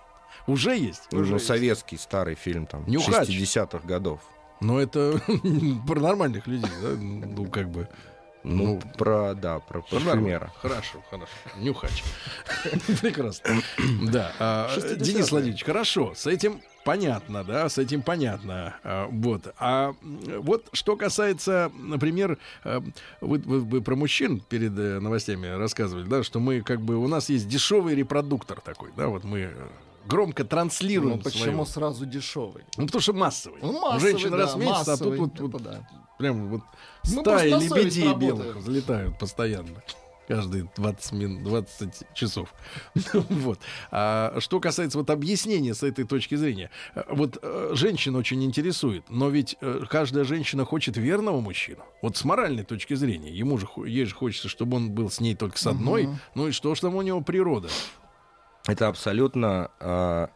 Уже 0.50 0.78
есть. 0.78 1.04
ну, 1.12 1.40
советский 1.40 1.98
старый 1.98 2.36
фильм 2.36 2.66
там 2.66 2.84
Нюхач. 2.88 3.30
60-х 3.30 3.88
годов. 3.88 4.20
Но 4.62 4.80
это 4.82 5.22
про 5.88 6.00
нормальных 6.00 6.48
людей, 6.48 6.70
да? 6.82 6.90
Ну, 7.00 7.46
как 7.46 7.70
бы. 7.70 7.88
Ну, 8.44 8.66
Ну, 8.66 8.82
про 8.98 9.34
да, 9.36 9.60
про 9.60 9.82
парфюмера. 9.82 10.52
Хорошо, 10.62 11.04
хорошо. 11.10 11.32
Нюхач. 11.58 12.04
Прекрасно. 13.02 13.62
Да. 14.12 14.32
а, 14.40 14.70
60-е. 14.78 14.96
Денис 14.98 15.32
Владимирович, 15.32 15.64
хорошо. 15.66 16.14
С 16.16 16.26
этим 16.26 16.62
понятно, 16.86 17.44
да, 17.44 17.68
с 17.68 17.78
этим 17.78 18.02
понятно. 18.02 18.76
А, 18.84 19.08
Вот. 19.12 19.54
А 19.60 19.94
вот 20.40 20.70
что 20.72 20.96
касается, 20.96 21.70
например, 21.78 22.38
вы, 22.64 23.40
вы- 23.40 23.60
вы 23.60 23.82
про 23.82 23.96
мужчин 23.98 24.40
перед 24.40 24.72
э, 24.80 25.00
новостями 25.00 25.48
рассказывали, 25.48 26.06
да, 26.08 26.24
что 26.24 26.40
мы 26.40 26.62
как 26.62 26.80
бы 26.82 26.96
у 26.96 27.08
нас 27.10 27.28
есть 27.30 27.48
дешевый 27.50 27.94
репродуктор 27.96 28.62
такой, 28.62 28.92
да, 28.96 29.08
вот 29.08 29.26
мы 29.26 29.40
э, 29.40 29.54
громко 30.10 30.44
транслируем. 30.44 31.18
Ну 31.18 31.24
почему 31.24 31.66
свою- 31.66 31.66
сразу 31.66 32.06
дешевый? 32.06 32.64
Ну, 32.78 32.86
потому 32.86 33.02
что 33.02 33.14
массовый. 33.14 33.60
Ну, 33.62 33.70
У 33.70 33.80
массовый, 33.80 34.12
женщин 34.12 34.32
да, 34.32 34.38
раз 34.38 34.56
в 34.56 34.58
месяц, 34.58 34.88
а 34.88 34.98
тут 34.98 35.18
вот, 35.18 35.40
вот 35.40 35.62
да. 35.64 35.88
прям 36.18 36.48
вот 36.50 36.62
Мы 37.06 37.22
стаи 37.22 37.50
лебедей 37.52 38.08
работаем. 38.08 38.36
белых 38.38 38.56
взлетают 38.58 39.18
постоянно. 39.20 39.82
каждые 40.28 40.70
20, 40.78 41.12
мин, 41.14 41.44
20 41.44 42.14
часов. 42.14 42.54
вот. 43.14 43.60
А 43.90 44.36
что 44.40 44.60
касается 44.60 45.00
вот 45.00 45.10
объяснения 45.10 45.74
с 45.74 45.82
этой 45.82 46.06
точки 46.06 46.36
зрения, 46.36 46.70
э, 46.94 47.02
вот 47.10 47.40
э, 47.42 47.72
женщина 47.74 48.20
очень 48.20 48.44
интересует, 48.44 49.04
но 49.10 49.30
ведь 49.30 49.56
э, 49.62 49.82
каждая 49.90 50.26
женщина 50.26 50.66
хочет 50.66 50.98
верного 50.98 51.40
мужчину. 51.42 51.84
Вот 52.04 52.16
с 52.16 52.24
моральной 52.24 52.64
точки 52.64 52.94
зрения, 52.94 53.32
ему 53.32 53.58
же, 53.58 53.68
ей 53.88 54.06
же 54.06 54.14
хочется, 54.14 54.50
чтобы 54.50 54.78
он 54.78 54.92
был 54.92 55.10
с 55.10 55.20
ней 55.20 55.34
только 55.36 55.58
с 55.58 55.66
одной. 55.66 56.04
Мгм. 56.04 56.20
Ну 56.36 56.48
и 56.50 56.52
что 56.52 56.76
ж 56.76 56.80
там 56.80 56.94
у 56.96 57.02
него 57.02 57.22
природа? 57.22 57.70
Это 58.68 58.88
абсолютно 58.88 59.72
э, 59.80 60.28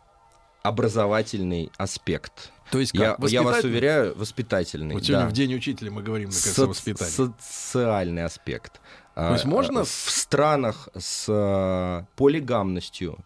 образовательный 0.63 1.71
аспект. 1.77 2.51
То 2.71 2.79
есть 2.79 2.93
Я, 2.93 3.15
как? 3.15 3.29
я 3.29 3.43
вас 3.43 3.55
Воспитательный? 3.55 3.71
уверяю, 3.71 4.17
воспитательный. 4.17 4.93
Вот 4.95 5.03
сегодня 5.05 5.25
да. 5.25 5.29
в 5.29 5.33
день 5.33 5.53
учителя 5.55 5.91
мы 5.91 6.01
говорим, 6.01 6.29
наконец, 6.29 6.57
о 6.57 6.61
Соц- 6.63 6.67
воспитании. 6.67 7.11
Социальный 7.11 8.23
аспект. 8.23 8.79
То 9.15 9.33
есть 9.33 9.45
можно 9.45 9.83
в 9.83 9.89
странах 9.89 10.89
с 10.97 12.07
полигамностью 12.15 13.19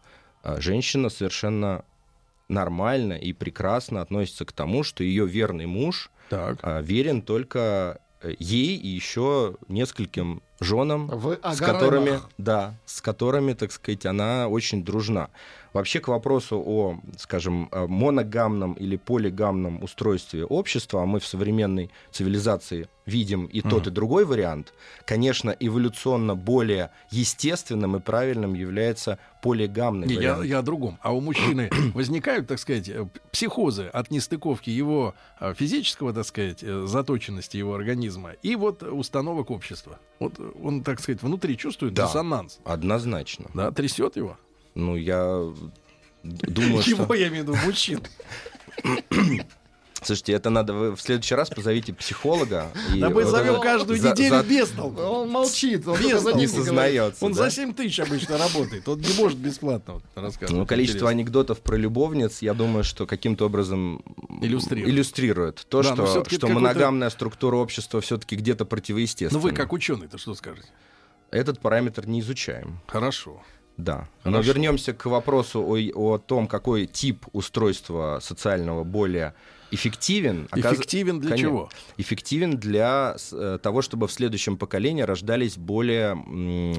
женщина 0.44 1.10
совершенно 1.10 1.86
нормально 2.50 3.14
и 3.14 3.32
прекрасно 3.34 4.02
относится 4.02 4.46
к 4.46 4.52
тому, 4.52 4.84
что 4.84 5.04
ее 5.04 5.26
верный 5.26 5.66
муж 5.66 6.10
Так. 6.30 6.60
верен 6.84 7.22
только 7.22 8.00
э, 8.22 8.34
ей 8.40 8.78
и 8.78 8.88
еще 8.88 9.56
нескольким 9.68 10.42
женам, 10.60 11.08
В 11.08 11.38
с 11.44 11.58
которыми, 11.60 12.20
да, 12.38 12.76
с 12.86 13.02
которыми, 13.02 13.54
так 13.54 13.72
сказать, 13.72 14.06
она 14.06 14.48
очень 14.48 14.84
дружна. 14.84 15.30
Вообще 15.74 16.00
к 16.00 16.08
вопросу 16.08 16.58
о, 16.66 16.98
скажем, 17.18 17.70
э, 17.72 17.86
моногамном 17.88 18.74
или 18.74 18.98
полигамном 18.98 19.84
устройстве 19.84 20.44
общества, 20.46 21.04
а 21.04 21.06
мы 21.06 21.20
в 21.20 21.26
современной 21.28 21.92
цивилизации 22.12 22.88
видим 23.06 23.46
и 23.46 23.62
тот, 23.62 23.82
Мгм. 23.82 23.90
и 23.90 23.92
другой 23.92 24.26
вариант, 24.26 24.74
конечно, 25.06 25.56
эволюционно 25.60 26.36
более 26.36 26.90
естественным 27.12 27.96
и 27.96 28.00
правильным 28.00 28.56
является 28.56 29.20
полигамный 29.44 30.08
Не, 30.08 30.14
я, 30.16 30.20
вариант. 30.20 30.46
я 30.46 30.60
о 30.60 30.62
другом. 30.64 30.98
А 31.02 31.14
у 31.14 31.22
мужчины 31.22 31.70
возникают, 31.94 32.48
так 32.48 32.58
сказать, 32.60 32.90
э, 32.90 33.06
психозы 33.32 33.84
от 33.94 34.10
нестыковки 34.10 34.72
его 34.72 35.14
э, 35.40 35.54
физического, 35.54 36.12
так 36.14 36.26
сказать, 36.26 36.62
заточенности 36.62 37.58
его 37.58 37.76
организма 37.76 38.32
и 38.42 38.56
вот 38.56 38.82
установок 38.82 39.52
общества. 39.52 40.00
Вот 40.20 40.40
э, 40.40 40.52
он, 40.64 40.84
так 40.84 41.00
сказать, 41.00 41.22
внутри 41.22 41.58
чувствует 41.58 41.94
Да. 41.94 42.06
диссонанс. 42.08 42.60
Однозначно. 42.66 43.50
Да, 43.54 43.72
трясет 43.72 44.16
его. 44.16 44.38
Ну, 44.76 44.96
я 44.96 45.44
думаю, 46.24 46.82
что... 46.82 46.90
Его, 46.92 47.14
я 47.14 47.28
имею 47.30 47.46
в 47.46 47.50
виду, 47.50 47.58
мужчин. 47.66 48.02
Слушайте, 50.04 50.34
это 50.34 50.50
надо... 50.50 50.74
Вы 50.74 50.96
в 50.96 51.02
следующий 51.02 51.36
раз 51.36 51.50
позовите 51.50 51.94
психолога. 51.94 52.68
и 52.94 53.00
Да 53.00 53.10
мы 53.10 53.24
вот 53.24 53.32
зовем 53.32 53.54
это- 53.56 53.64
каждую 53.64 54.00
за- 54.00 54.12
неделю 54.12 54.36
за- 54.38 54.44
без 54.44 54.70
толку. 54.70 55.02
Он 55.02 55.30
молчит, 55.30 55.88
он 55.88 55.98
Без. 56.00 56.24
Не 56.36 56.48
сознается. 56.48 57.26
Он 57.26 57.34
да? 57.34 57.44
за 57.44 57.52
7 57.52 57.74
тысяч 57.74 58.00
обычно 58.00 58.38
работает. 58.38 58.88
Он 58.88 59.00
не 59.00 59.14
может 59.18 59.38
бесплатно 59.38 59.96
вот 59.96 60.04
рассказывать. 60.16 60.60
Ну, 60.60 60.66
количество 60.66 60.98
Интересно. 61.06 61.10
анекдотов 61.10 61.62
про 61.62 61.76
любовниц, 61.78 62.42
я 62.42 62.54
думаю, 62.54 62.84
что 62.84 63.06
каким-то 63.06 63.46
образом 63.48 64.04
Иллюстрирует. 64.42 64.90
иллюстрирует 64.94 65.66
то, 65.70 65.82
Да, 65.82 65.96
но 65.96 66.06
что, 66.08 66.30
что 66.30 66.48
моногамная 66.48 67.10
структура 67.10 67.56
общества 67.56 68.00
все-таки 68.02 68.36
где-то 68.36 68.66
противоестественна. 68.66 69.42
Ну 69.42 69.50
вы 69.50 69.52
как 69.56 69.74
ученый-то 69.74 70.18
что 70.18 70.36
скажете? 70.36 70.68
Этот 71.32 71.60
параметр 71.60 72.06
не 72.08 72.20
изучаем. 72.22 72.80
Хорошо. 72.88 73.42
Да. 73.76 74.08
Но 74.24 74.32
Хорошо. 74.32 74.48
вернемся 74.48 74.94
к 74.94 75.06
вопросу 75.06 75.62
о, 75.62 75.78
о 75.94 76.18
том, 76.18 76.48
какой 76.48 76.88
тип 76.88 77.26
устройства 77.34 78.20
социального 78.22 78.84
более 78.84 79.34
эффективен. 79.72 80.48
Оказ- 80.52 80.74
Эффективен 80.76 81.20
для 81.20 81.30
Конечно. 81.32 81.50
чего? 81.50 81.70
Эффективен 81.98 82.58
для 82.58 83.16
э, 83.32 83.60
того, 83.62 83.82
чтобы 83.82 84.08
в 84.08 84.12
следующем 84.12 84.58
поколении 84.58 85.02
рождались 85.02 85.58
более 85.58 86.16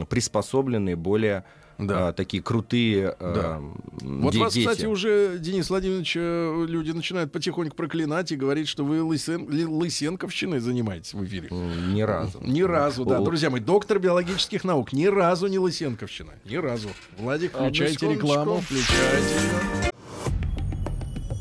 приспособленные, 0.09 0.97
более 0.97 1.45
Да. 1.79 2.11
э, 2.11 2.13
такие 2.13 2.43
крутые 2.43 3.15
э, 3.21 3.35
Да. 3.35 3.57
м, 3.59 4.21
Вот 4.23 4.35
вас, 4.35 4.53
дети. 4.53 4.67
кстати, 4.67 4.87
уже, 4.87 5.37
Денис 5.39 5.71
Владимирович, 5.71 6.15
э, 6.17 6.65
люди 6.69 6.91
начинают 6.91 7.31
потихоньку 7.31 7.77
проклинать 7.77 8.33
и 8.33 8.37
говорить, 8.37 8.67
что 8.67 8.85
вы 8.85 9.01
лысен... 9.03 9.47
лысенковщиной 9.49 10.59
занимаетесь 10.59 11.15
в 11.15 11.25
эфире. 11.25 11.49
Ни 11.51 12.03
разу. 12.03 12.41
Ни 12.43 12.63
разу, 12.63 13.05
да. 13.05 13.19
О. 13.19 13.25
Друзья 13.25 13.49
мои, 13.51 13.61
доктор 13.61 14.01
биологических 14.01 14.65
наук. 14.65 14.93
Ни 14.93 15.07
разу 15.07 15.47
не 15.47 15.59
лысенковщина. 15.61 16.33
Ни 16.45 16.57
разу. 16.57 16.89
Владик, 17.19 17.53
включайте 17.53 18.11
рекламу. 18.13 18.61
Включайте. 18.61 19.78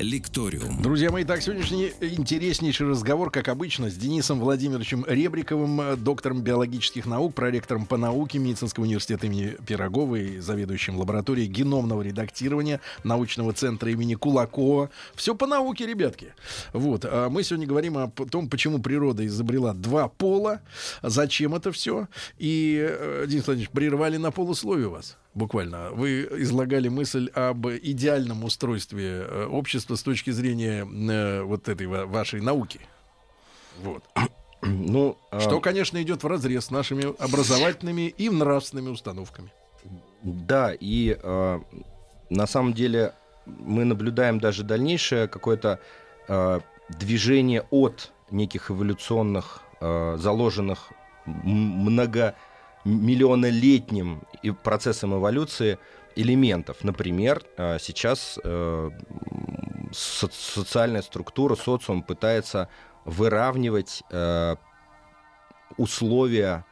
«Лекториум». 0.00 0.80
Друзья 0.80 1.10
мои, 1.10 1.24
так, 1.24 1.42
сегодняшний 1.42 1.92
интереснейший 2.00 2.88
разговор, 2.88 3.30
как 3.30 3.48
обычно, 3.48 3.90
с 3.90 3.94
Денисом 3.94 4.40
Владимировичем 4.40 5.04
Ребриковым, 5.06 5.80
э, 5.80 5.96
доктором 5.96 6.40
биологических 6.40 7.04
наук, 7.04 7.34
проректором 7.34 7.84
по 7.84 7.98
науке 7.98 8.38
Медицинского 8.38 8.84
университета 8.84 9.26
имени 9.26 9.56
Пирогова 9.66 10.16
и 10.16 10.38
заведующим 10.38 10.98
лабораторией 10.98 11.48
геномного 11.48 12.00
редактирования 12.02 12.80
научного 13.04 13.52
центра 13.52 13.90
имени 13.90 14.14
Кулакова. 14.14 14.90
Все 15.14 15.34
по 15.34 15.46
науке, 15.46 15.86
ребятки. 15.86 16.32
Вот. 16.72 17.04
а 17.04 17.28
Мы 17.28 17.42
сегодня 17.42 17.66
говорим 17.66 17.98
о 17.98 18.08
том, 18.08 18.48
почему 18.48 18.78
природа 18.78 19.26
изобрела 19.26 19.74
два 19.74 20.08
пола, 20.08 20.62
зачем 21.02 21.54
это 21.54 21.72
все. 21.72 22.08
И, 22.38 22.78
э, 22.80 23.26
Денис 23.28 23.46
Владимирович, 23.46 23.70
прервали 23.70 24.16
на 24.16 24.30
полусловие 24.30 24.88
вас. 24.88 25.18
Буквально. 25.34 25.90
Вы 25.90 26.26
излагали 26.38 26.88
мысль 26.88 27.28
об 27.34 27.66
идеальном 27.68 28.42
устройстве 28.44 29.24
э, 29.28 29.46
общества 29.46 29.94
с 29.94 30.02
точки 30.02 30.30
зрения 30.30 30.84
э, 30.84 31.42
вот 31.42 31.68
этой 31.68 31.86
ва- 31.86 32.06
вашей 32.06 32.40
науки. 32.40 32.80
Вот. 33.82 34.02
Ну, 34.62 35.16
а, 35.30 35.40
Что, 35.40 35.58
конечно, 35.58 36.02
идет 36.02 36.22
в 36.22 36.26
разрез 36.26 36.66
с 36.66 36.70
нашими 36.70 37.14
образовательными 37.18 38.08
и 38.08 38.28
нравственными 38.28 38.90
установками. 38.90 39.50
Да, 40.22 40.74
и 40.78 41.16
э, 41.18 41.60
на 42.28 42.46
самом 42.46 42.74
деле 42.74 43.14
мы 43.46 43.86
наблюдаем 43.86 44.38
даже 44.38 44.62
дальнейшее 44.62 45.28
какое-то 45.28 45.80
э, 46.28 46.60
движение 46.90 47.62
от 47.70 48.12
неких 48.30 48.70
эволюционных, 48.70 49.62
э, 49.80 50.16
заложенных 50.18 50.92
м- 51.24 51.84
многомиллионолетним 52.84 54.22
и 54.42 54.50
процессом 54.50 55.14
эволюции 55.14 55.78
элементов. 56.16 56.82
Например, 56.82 57.42
э, 57.56 57.78
сейчас 57.80 58.38
э, 58.42 58.90
социальная 59.92 61.02
структура, 61.02 61.54
социум 61.56 62.02
пытается 62.02 62.68
выравнивать 63.04 64.02
э, 64.10 64.56
условия 65.76 66.64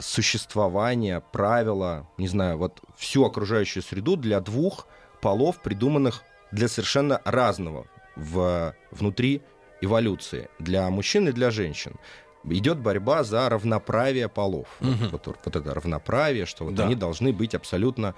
существования, 0.00 1.20
правила, 1.32 2.08
не 2.16 2.28
знаю, 2.28 2.56
вот 2.56 2.80
всю 2.96 3.26
окружающую 3.26 3.82
среду 3.82 4.16
для 4.16 4.40
двух 4.40 4.86
полов, 5.20 5.60
придуманных 5.60 6.22
для 6.50 6.66
совершенно 6.66 7.20
разного 7.26 7.86
в, 8.16 8.74
внутри 8.90 9.42
эволюции, 9.82 10.48
для 10.58 10.88
мужчин 10.88 11.28
и 11.28 11.32
для 11.32 11.50
женщин. 11.50 11.96
Идет 12.44 12.78
борьба 12.78 13.22
за 13.22 13.48
равноправие 13.48 14.28
полов. 14.28 14.66
Вот- 14.80 14.90
Мгм. 14.96 15.08
Вот, 15.10 15.26
вот 15.44 15.56
это 15.56 15.74
равноправие, 15.74 16.46
что 16.46 16.64
вот 16.64 16.74
Да. 16.74 16.84
они 16.86 16.94
должны 16.94 17.32
быть 17.32 17.54
абсолютно, 17.54 18.14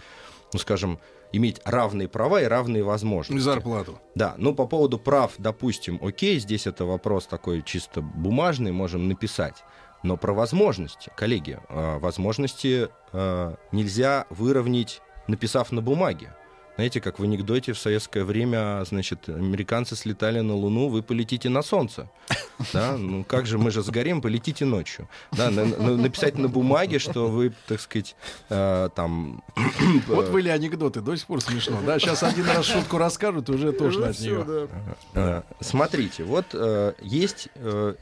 ну 0.53 0.59
скажем, 0.59 0.99
иметь 1.33 1.61
равные 1.65 2.09
права 2.09 2.41
и 2.43 2.45
равные 2.45 2.81
И 2.81 2.83
возможности. 2.85 3.43
зарплату. 3.43 3.99
Да, 4.15 4.35
ну 4.37 4.55
по 4.55 4.67
поводу 4.67 4.99
прав, 4.99 5.33
допустим, 5.39 5.99
окей, 6.03 6.39
здесь 6.39 6.67
это 6.67 6.85
вопрос 6.85 7.27
такой 7.27 7.63
чисто 7.63 8.01
бумажный, 8.01 8.71
можем 8.73 9.09
написать. 9.09 9.65
Но 10.05 10.17
про 10.17 10.33
возможности, 10.35 11.11
коллеги, 11.17 11.59
э, 11.69 11.99
возможности 11.99 12.89
э, 13.13 13.55
нельзя 13.73 14.27
выровнять, 14.31 15.01
написав 15.29 15.73
на 15.73 15.81
бумаге. 15.81 16.35
Знаете, 16.77 17.01
как 17.03 17.19
в 17.19 17.23
анекдоте 17.23 17.75
в 17.75 17.79
советское 17.79 18.25
время, 18.25 18.83
значит, 18.87 19.29
американцы 19.29 19.95
слетали 19.95 20.41
на 20.41 20.55
Луну, 20.55 20.89
вы 20.89 21.03
полетите 21.03 21.49
на 21.49 21.63
Солнце. 21.63 22.09
Да, 22.73 22.97
ну 22.97 23.25
как 23.25 23.47
же, 23.47 23.59
мы 23.59 23.71
же 23.73 23.83
сгорим, 23.83 24.21
полетите 24.23 24.65
ночью. 24.65 25.09
Да, 25.33 25.51
на- 25.51 25.65
на- 25.65 25.97
написать 25.97 26.39
на 26.39 26.49
бумаге, 26.49 26.99
что 27.01 27.27
вы, 27.29 27.53
так 27.67 27.81
сказать, 27.81 28.15
э, 28.51 28.89
там... 28.95 29.43
Вот 30.07 30.31
были 30.31 30.49
анекдоты, 30.49 31.01
до 31.01 31.17
сих 31.17 31.27
пор 31.27 31.41
смешно. 31.41 31.79
Да, 31.85 31.99
сейчас 31.99 32.23
один 32.23 32.47
раз 32.47 32.65
шутку 32.67 32.99
расскажут, 32.99 33.51
уже 33.51 33.73
тошно 33.73 34.03
Ну, 34.03 34.07
от 34.11 34.17
всё, 34.17 34.45
нее. 34.45 34.69
да. 35.15 35.21
Э, 35.21 35.43
Смотрите, 35.61 36.23
вот 36.25 36.47
э, 36.55 36.93
есть 37.03 37.49
э, 37.57 37.95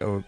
э, 0.00 0.20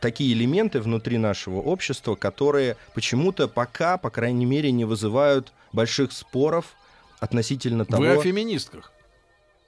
такие 0.00 0.32
элементы 0.32 0.80
внутри 0.80 1.18
нашего 1.18 1.56
общества, 1.60 2.14
которые 2.14 2.76
почему-то 2.94 3.46
пока, 3.46 3.98
по 3.98 4.10
крайней 4.10 4.46
мере, 4.46 4.72
не 4.72 4.84
вызывают 4.86 5.52
больших 5.74 6.12
споров 6.12 6.76
относительно 7.20 7.84
того... 7.84 8.02
Вы 8.02 8.10
о 8.10 8.22
феминистках. 8.22 8.92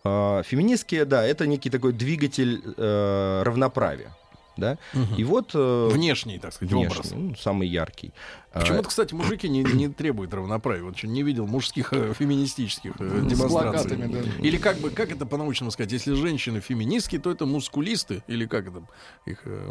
Э, 0.05 0.43
Феминистские, 0.45 1.05
да, 1.05 1.25
это 1.25 1.47
некий 1.47 1.71
такой 1.71 1.93
двигатель 1.93 2.63
э, 2.77 3.43
равноправия. 3.45 4.15
Да, 4.57 4.79
и 5.17 5.25
вот... 5.25 5.51
э, 5.55 5.89
Внешний, 5.93 6.39
так 6.39 6.53
сказать, 6.53 6.73
внешний, 6.73 6.97
образ. 6.99 7.13
ну, 7.13 7.35
самый 7.37 7.69
яркий. 7.69 8.13
А, 8.53 8.61
Почему-то, 8.61 8.89
кстати, 8.89 9.15
мужики 9.15 9.49
не, 9.49 9.63
не 9.65 9.89
требуют 9.89 10.33
равноправия. 10.35 10.83
Вот 10.83 10.97
что, 10.97 11.07
не 11.07 11.23
видел 11.23 11.47
мужских 11.47 11.93
э, 11.93 12.15
феминистических 12.15 12.93
э, 12.99 13.09
С 13.09 13.27
демонстраций. 13.27 13.49
плакатами, 13.49 14.07
да. 14.13 14.21
Или 14.43 14.57
как 14.57 14.79
бы, 14.79 14.91
как 14.91 15.13
это 15.13 15.27
по-научному 15.27 15.71
сказать, 15.71 15.93
если 15.93 16.15
женщины 16.15 16.61
феминистки, 16.61 17.19
то 17.19 17.31
это 17.31 17.47
мускулисты, 17.47 18.23
или 18.27 18.47
как 18.47 18.69
это 18.69 18.83
их, 19.27 19.41
э, 19.45 19.67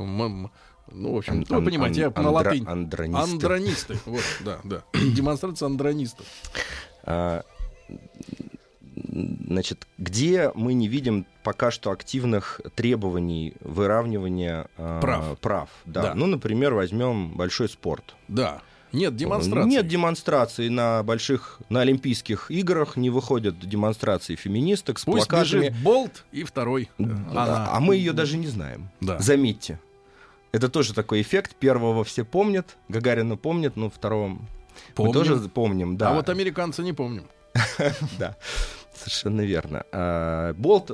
ну, 0.92 1.14
в 1.14 1.18
общем, 1.18 1.34
ан- 1.34 1.40
ну, 1.50 1.56
вы 1.56 1.58
ан- 1.62 1.66
понимаете, 1.66 2.02
я 2.02 2.08
ан- 2.08 2.14
на 2.16 2.20
андро- 2.28 2.32
латынь. 2.32 2.66
андронисты. 2.68 3.32
Андронисты. 3.34 3.98
Вот, 4.06 4.22
да, 4.42 4.60
да. 4.64 4.84
Демонстрация 4.94 5.66
андронистов. 5.66 6.26
А, 7.04 7.44
Значит, 8.96 9.88
где 9.98 10.52
мы 10.56 10.74
не 10.74 10.88
видим 10.88 11.26
пока 11.44 11.70
что 11.72 11.92
активных 11.92 12.62
требований 12.76 13.54
выравнивания 13.62 14.68
а, 14.78 15.00
Прав. 15.02 15.38
прав 15.40 15.70
да. 15.86 16.02
Да. 16.04 16.14
Ну, 16.16 16.26
например, 16.28 16.74
возьмем 16.74 17.36
большой 17.36 17.70
спорт. 17.70 18.16
Да. 18.28 18.62
Нет 18.92 19.16
демонстрации. 19.18 19.70
Нет 19.70 19.88
демонстраций 19.88 20.70
на 20.70 21.04
больших, 21.04 21.60
на 21.70 21.82
Олимпийских 21.82 22.50
играх, 22.50 22.96
не 22.96 23.10
выходят 23.10 23.60
демонстрации 23.60 24.36
феминисток 24.36 25.00
с 25.00 25.04
Пусть 25.04 25.28
плакатами. 25.28 25.60
бежит 25.70 25.76
Болт 25.84 26.24
и 26.32 26.44
второй. 26.46 26.90
э, 26.98 27.04
А, 27.34 27.44
она. 27.44 27.70
а 27.74 27.80
мы 27.82 27.98
ее 27.98 28.14
даже 28.14 28.38
не 28.38 28.48
знаем. 28.48 28.90
Да. 29.02 29.20
Заметьте. 29.20 29.80
Это 30.54 30.70
тоже 30.70 30.94
такой 30.94 31.22
эффект. 31.22 31.56
Первого 31.56 32.06
все 32.06 32.24
помнят, 32.24 32.78
Гагарина 32.88 33.36
помнят, 33.36 33.76
но 33.76 33.90
второго 33.90 34.38
Помним. 34.94 35.08
мы 35.08 35.14
тоже 35.14 35.50
помним. 35.50 35.98
Да. 35.98 36.12
А 36.12 36.14
вот 36.14 36.30
американцы 36.30 36.82
не 36.82 36.94
помним. 36.94 37.26
Да, 38.20 38.36
совершенно 38.98 39.42
верно. 39.42 39.84
А, 39.92 40.54
Болт 40.54 40.92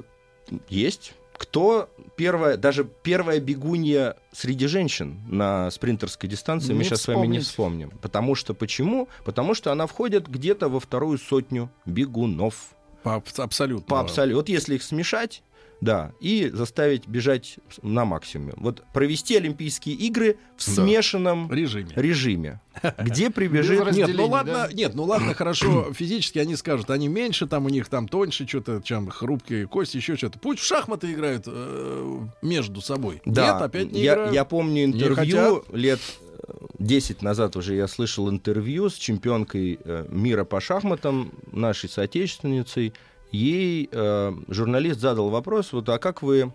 есть. 0.70 1.14
Кто 1.34 1.90
первая, 2.18 2.56
даже 2.56 2.84
первая 2.84 3.40
бегунья 3.40 4.16
среди 4.32 4.68
женщин 4.68 5.22
на 5.28 5.72
спринтерской 5.72 6.30
дистанции, 6.30 6.74
мы 6.74 6.80
Не 6.80 6.84
сейчас 6.84 7.02
с 7.02 7.08
вами 7.08 7.26
не 7.26 7.40
вспомнить. 7.40 7.48
вспомним. 7.48 7.90
Потому 8.02 8.36
что 8.36 8.54
почему? 8.54 9.08
Потому 9.26 9.56
что 9.56 9.72
она 9.72 9.88
входит 9.88 10.28
где-то 10.28 10.70
во 10.70 10.80
вторую 10.80 11.18
сотню 11.18 11.72
бегунов. 11.86 12.76
По 13.02 13.16
абс- 13.16 13.40
абсолютно. 13.40 13.88
По 13.88 14.00
абсолютно. 14.02 14.38
Вот 14.38 14.50
если 14.50 14.76
их 14.76 14.84
смешать, 14.84 15.42
да, 15.82 16.12
и 16.20 16.50
заставить 16.54 17.08
бежать 17.08 17.58
на 17.82 18.06
максимуме. 18.06 18.54
Вот 18.56 18.84
провести 18.94 19.36
Олимпийские 19.36 19.96
игры 19.96 20.38
в 20.56 20.66
Да. 20.66 20.72
смешанном 20.84 21.52
режиме. 21.52 21.92
режиме. 21.96 22.62
Где 23.00 23.32
прибежит... 23.32 23.92
Нет, 23.92 24.12
ну 24.14 24.28
ладно, 24.28 24.68
да? 24.68 24.74
нет, 24.74 24.94
ну 24.94 25.04
ладно, 25.04 25.34
хорошо, 25.34 25.92
физически 25.94 26.38
они 26.40 26.56
скажут, 26.56 26.92
они 26.92 27.08
меньше, 27.08 27.48
там 27.48 27.66
у 27.66 27.70
них 27.70 27.90
там 27.90 28.08
тоньше, 28.08 28.48
что-то, 28.48 28.82
чем 28.84 29.10
хрупкие 29.10 29.68
кости, 29.68 29.98
еще 29.98 30.16
что-то. 30.16 30.38
Пусть 30.40 30.60
в 30.62 30.66
шахматы 30.66 31.12
играют 31.12 31.44
э, 31.48 32.20
между 32.44 32.80
собой. 32.82 33.22
Да, 33.26 33.54
Нет, 33.54 33.62
опять 33.64 33.92
не 33.92 34.02
я, 34.02 34.14
играют. 34.14 34.34
я 34.34 34.46
помню 34.46 34.86
интервью 34.86 35.66
лет 35.74 36.00
э, 36.48 36.54
10 36.78 37.24
назад 37.24 37.56
уже 37.56 37.74
я 37.76 37.88
слышал 37.88 38.30
интервью 38.30 38.90
с 38.90 38.94
чемпионкой 38.94 39.80
э, 39.84 40.06
мира 40.10 40.44
по 40.44 40.62
шахматам, 40.62 41.32
нашей 41.52 41.90
соотечественницей. 41.90 42.94
Ей 43.32 43.90
э, 43.92 44.34
журналист 44.50 45.00
задал 45.00 45.30
вопрос, 45.30 45.72
вот, 45.74 45.88
а 45.90 45.98
как 46.00 46.22
вы 46.22 46.52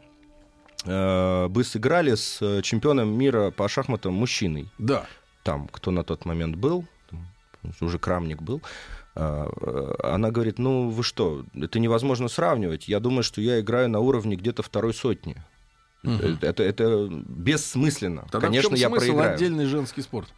э, 0.84 1.48
бы 1.48 1.64
сыграли 1.64 2.14
с 2.14 2.38
э, 2.42 2.62
чемпионом 2.62 3.16
мира 3.16 3.50
по 3.50 3.68
шахматам 3.68 4.14
мужчиной? 4.14 4.68
Да. 4.78 5.06
Там, 5.42 5.68
кто 5.68 5.90
на 5.90 6.04
тот 6.04 6.24
момент 6.24 6.56
был, 6.56 6.84
уже 7.80 7.98
Крамник 7.98 8.42
был. 8.42 8.60
А, 9.14 9.48
э, 9.60 10.12
Она 10.12 10.30
говорит, 10.30 10.58
ну 10.58 10.90
вы 10.90 11.02
что, 11.02 11.44
это 11.54 11.78
невозможно 11.78 12.28
сравнивать. 12.28 12.88
Я 12.88 13.00
думаю, 13.00 13.22
что 13.22 13.40
я 13.40 13.60
играю 13.60 13.88
на 13.88 14.00
уровне 14.00 14.36
где-то 14.36 14.62
второй 14.62 14.92
сотни. 14.92 15.36
Мгм. 16.02 16.38
Это, 16.42 16.62
это 16.62 17.08
бессмысленно. 17.10 18.26
Тогда 18.30 18.48
Конечно, 18.48 18.70
в 18.70 18.72
чем 18.74 18.80
я 18.80 18.88
смысл 18.88 19.06
проиграю. 19.06 19.34
отдельный 19.34 19.64
женский 19.64 20.02
спорт? 20.02 20.28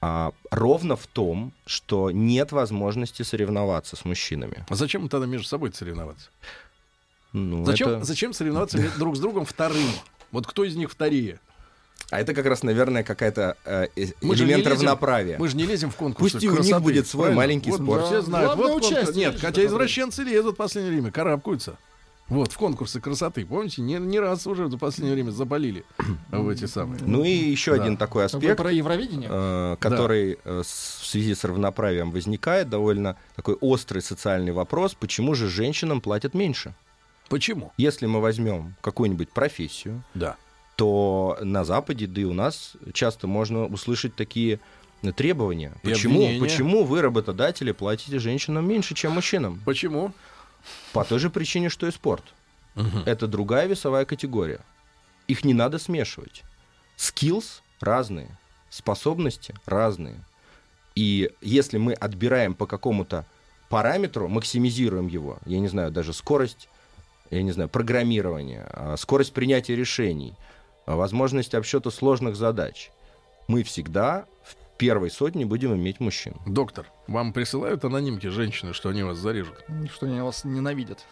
А, 0.00 0.32
ровно 0.50 0.94
в 0.96 1.06
том, 1.06 1.52
что 1.66 2.10
нет 2.10 2.52
возможности 2.52 3.22
соревноваться 3.22 3.96
с 3.96 4.04
мужчинами. 4.04 4.64
А 4.68 4.74
зачем 4.76 5.08
тогда 5.08 5.26
между 5.26 5.46
собой 5.48 5.72
соревноваться? 5.72 6.30
Ну, 7.32 7.64
Зачем, 7.64 7.88
это- 7.90 8.04
зачем 8.04 8.32
соревноваться 8.32 8.78
друг 8.98 9.16
с 9.16 9.20
другом 9.20 9.44
вторым? 9.44 9.90
Вот 10.30 10.46
кто 10.46 10.64
из 10.64 10.76
них 10.76 10.90
вторее? 10.90 11.40
А 12.10 12.20
это 12.20 12.32
как 12.32 12.46
раз, 12.46 12.62
наверное, 12.62 13.02
какая-то 13.02 13.56
э, 13.64 13.88
э, 13.96 14.06
Мы 14.22 14.36
же 14.36 14.44
не 14.44 14.50
элемент 14.52 14.66
лезем- 14.68 14.86
равноправия. 14.86 15.36
Мы 15.38 15.48
же 15.48 15.56
не 15.56 15.66
лезем 15.66 15.90
в 15.90 15.96
конкурс. 15.96 16.32
Пусть 16.32 16.42
и 16.44 16.48
у 16.48 16.58
них 16.62 16.80
будет 16.80 17.06
свой 17.08 17.34
маленький 17.34 17.72
спорт. 17.72 18.06
Все 18.06 18.22
знают. 18.22 18.54
Главное 18.54 18.72
Вот 18.74 18.82
конкурс- 18.82 18.92
участие, 19.02 19.26
Нет, 19.26 19.40
хотя 19.40 19.64
извращенцы 19.66 20.22
лезут 20.22 20.54
в 20.54 20.56
последнее 20.56 20.92
время, 20.94 21.10
карабкаются. 21.10 21.76
Вот, 22.28 22.52
в 22.52 22.58
конкурсы 22.58 23.00
красоты. 23.00 23.46
Помните, 23.46 23.80
не, 23.80 23.94
не 23.94 24.20
раз 24.20 24.46
уже 24.46 24.68
за 24.68 24.76
последнее 24.76 25.14
время 25.14 25.30
заболели 25.30 25.84
в 26.30 26.48
эти 26.48 26.66
самые. 26.66 27.00
Ну 27.04 27.24
и 27.24 27.30
еще 27.30 27.74
Да. 27.76 27.82
один 27.82 27.96
такой 27.96 28.22
Вы 28.22 28.26
аспект. 28.26 28.56
про 28.58 28.70
Евровидение? 28.70 29.28
э, 29.32 29.76
который 29.80 30.38
э, 30.44 30.62
с- 30.64 31.00
в 31.02 31.06
связи 31.06 31.34
с 31.34 31.44
равноправием 31.44 32.10
возникает, 32.10 32.68
довольно 32.68 33.16
такой 33.34 33.54
острый 33.54 34.00
социальный 34.02 34.52
вопрос, 34.52 34.94
почему 34.94 35.34
же 35.34 35.48
женщинам 35.48 36.00
платят 36.02 36.34
меньше? 36.34 36.74
Почему? 37.30 37.72
Если 37.78 38.06
мы 38.06 38.20
возьмем 38.20 38.74
какую-нибудь 38.82 39.30
профессию, 39.30 40.02
Да. 40.14 40.36
то 40.76 41.38
на 41.40 41.64
Западе, 41.64 42.06
да 42.06 42.20
и 42.20 42.24
у 42.24 42.32
нас 42.34 42.72
часто 42.92 43.26
можно 43.26 43.64
услышать 43.66 44.14
такие 44.16 44.60
э, 45.02 45.12
требования. 45.12 45.72
И 45.82 45.88
Почему, 45.90 46.20
обвинения. 46.24 46.40
почему 46.40 46.84
вы, 46.84 47.00
работодатели, 47.02 47.72
платите 47.72 48.18
женщинам 48.18 48.68
меньше, 48.68 48.94
чем 48.94 49.12
мужчинам? 49.12 49.60
Почему? 49.64 50.12
По 50.92 51.04
той 51.04 51.18
же 51.18 51.30
причине, 51.30 51.68
что 51.68 51.86
и 51.86 51.90
спорт. 51.90 52.24
Это 53.06 53.26
другая 53.26 53.66
весовая 53.66 54.04
категория. 54.04 54.60
Их 55.26 55.44
не 55.44 55.52
надо 55.52 55.78
смешивать. 55.78 56.42
Skills 56.96 57.60
разные, 57.80 58.38
способности 58.70 59.54
разные. 59.66 60.24
И 60.94 61.30
если 61.40 61.78
мы 61.78 61.92
отбираем 61.92 62.54
по 62.54 62.66
какому-то 62.66 63.24
параметру, 63.68 64.28
максимизируем 64.28 65.06
его, 65.06 65.38
я 65.44 65.60
не 65.60 65.68
знаю, 65.68 65.90
даже 65.90 66.12
скорость, 66.12 66.68
я 67.30 67.42
не 67.42 67.52
знаю, 67.52 67.68
программирование, 67.68 68.66
а, 68.70 68.96
скорость 68.96 69.32
принятия 69.32 69.76
решений, 69.76 70.34
а, 70.86 70.96
возможность 70.96 71.54
обсчета 71.54 71.90
сложных 71.90 72.36
задач, 72.36 72.90
мы 73.46 73.62
всегда 73.62 74.26
в 74.42 74.56
первой 74.78 75.10
сотне 75.10 75.44
будем 75.44 75.74
иметь 75.74 76.00
мужчин. 76.00 76.36
Доктор, 76.46 76.86
вам 77.06 77.32
присылают 77.32 77.84
анонимки 77.84 78.28
женщины, 78.28 78.72
что 78.72 78.88
они 78.88 79.02
вас 79.02 79.18
зарежут? 79.18 79.64
Что 79.92 80.06
они 80.06 80.20
вас 80.20 80.44
ненавидят. 80.44 81.04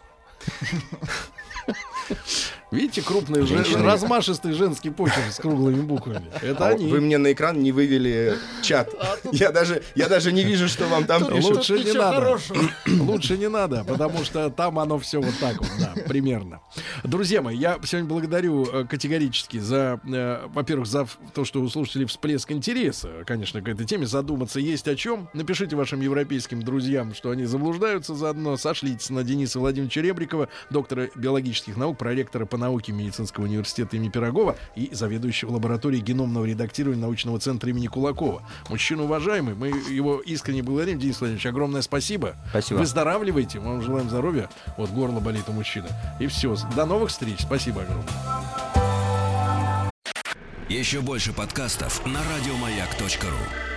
Видите, 2.73 3.01
крупный, 3.01 3.43
жен- 3.47 3.59
Женщины. 3.65 3.85
размашистый 3.85 4.53
женский 4.53 4.91
почерк 4.91 5.31
с 5.33 5.37
круглыми 5.37 5.83
буквами. 5.83 6.27
Это 6.43 6.67
А 6.67 6.69
они. 6.71 6.89
Вы 6.89 7.01
мне 7.01 7.17
на 7.17 7.33
экран 7.33 7.61
не 7.63 7.71
вывели 7.71 8.35
чат. 8.63 8.91
Я 9.33 9.53
даже, 9.53 9.83
я 9.95 10.09
даже 10.09 10.33
не 10.33 10.43
вижу, 10.43 10.69
что 10.69 10.87
вам 10.89 11.05
там 11.07 11.25
Тут- 11.25 11.35
пишут. 11.37 11.57
Лучше 11.57 11.77
тут 11.77 11.87
не 11.87 11.93
надо. 11.93 12.17
хорошего. 12.17 12.59
Лучше 12.87 13.39
не 13.39 13.49
надо, 13.49 13.85
потому 13.85 14.25
что 14.25 14.51
там 14.51 14.79
оно 14.81 14.99
все 14.99 15.21
вот 15.21 15.35
так 15.41 15.59
вот, 15.59 15.69
да, 15.79 15.95
примерно. 16.09 16.61
Друзья 17.05 17.41
мои, 17.41 17.57
я 17.57 17.79
сегодня 17.85 18.09
благодарю 18.09 18.65
э, 18.67 18.85
категорически 18.85 19.59
за, 19.59 20.01
э, 20.05 20.47
во-первых, 20.49 20.87
за 20.89 21.07
то, 21.35 21.45
что 21.45 21.61
у 21.63 21.69
слушателей 21.69 22.07
всплеск 22.07 22.51
интереса, 22.51 23.11
конечно, 23.27 23.63
к 23.63 23.69
этой 23.69 23.87
теме. 23.87 24.07
Задуматься 24.07 24.59
есть 24.59 24.89
о 24.89 24.97
чем. 24.97 25.29
Напишите 25.35 25.77
вашим 25.77 26.01
европейским 26.01 26.63
друзьям, 26.63 27.15
что 27.15 27.31
они 27.31 27.45
заблуждаются 27.45 28.15
заодно. 28.17 28.57
Сошлитесь 28.57 29.11
на 29.11 29.23
Дениса 29.23 29.61
Владимировича 29.61 30.03
Ребрикова, 30.03 30.49
доктора 30.71 31.09
биологических 31.37 31.77
наук, 31.77 31.99
проректора 31.99 32.47
по 32.47 32.57
науке 32.57 32.93
медицинского 32.93 33.45
университета 33.45 33.97
имени 33.97 34.09
Пирогова 34.09 34.57
и 34.75 34.89
заведующего 34.93 35.53
лабораторией 35.53 36.03
геномного 36.03 36.45
редактирования 36.45 37.01
научного 37.01 37.39
центра 37.39 37.71
имени 37.71 37.87
Кулакова. 37.87 38.43
Мужчина 38.69 39.05
уважаемый, 39.05 39.55
мы 39.55 39.69
его 39.69 40.21
искренне 40.21 40.63
благодарим, 40.63 40.99
Денис 40.99 41.21
Владимирович, 41.21 41.47
огромное 41.47 41.83
спасибо. 41.83 42.37
Спасибо. 42.51 42.79
Выздоравливайте, 42.79 43.61
мы 43.61 43.75
вам 43.75 43.83
желаем 43.83 44.09
здоровья. 44.09 44.49
Вот 44.77 44.91
горло 44.91 45.21
болит 45.21 45.45
у 45.49 45.53
мужчины. 45.53 45.89
И 46.21 46.27
все. 46.27 46.57
До 46.75 46.87
новых 46.87 47.11
встреч. 47.11 47.41
Спасибо 47.41 47.83
огромное. 47.83 48.07
Еще 50.69 51.01
больше 51.01 51.33
подкастов 51.33 52.05
на 52.07 52.21
радиомаяк.ру. 52.21 53.76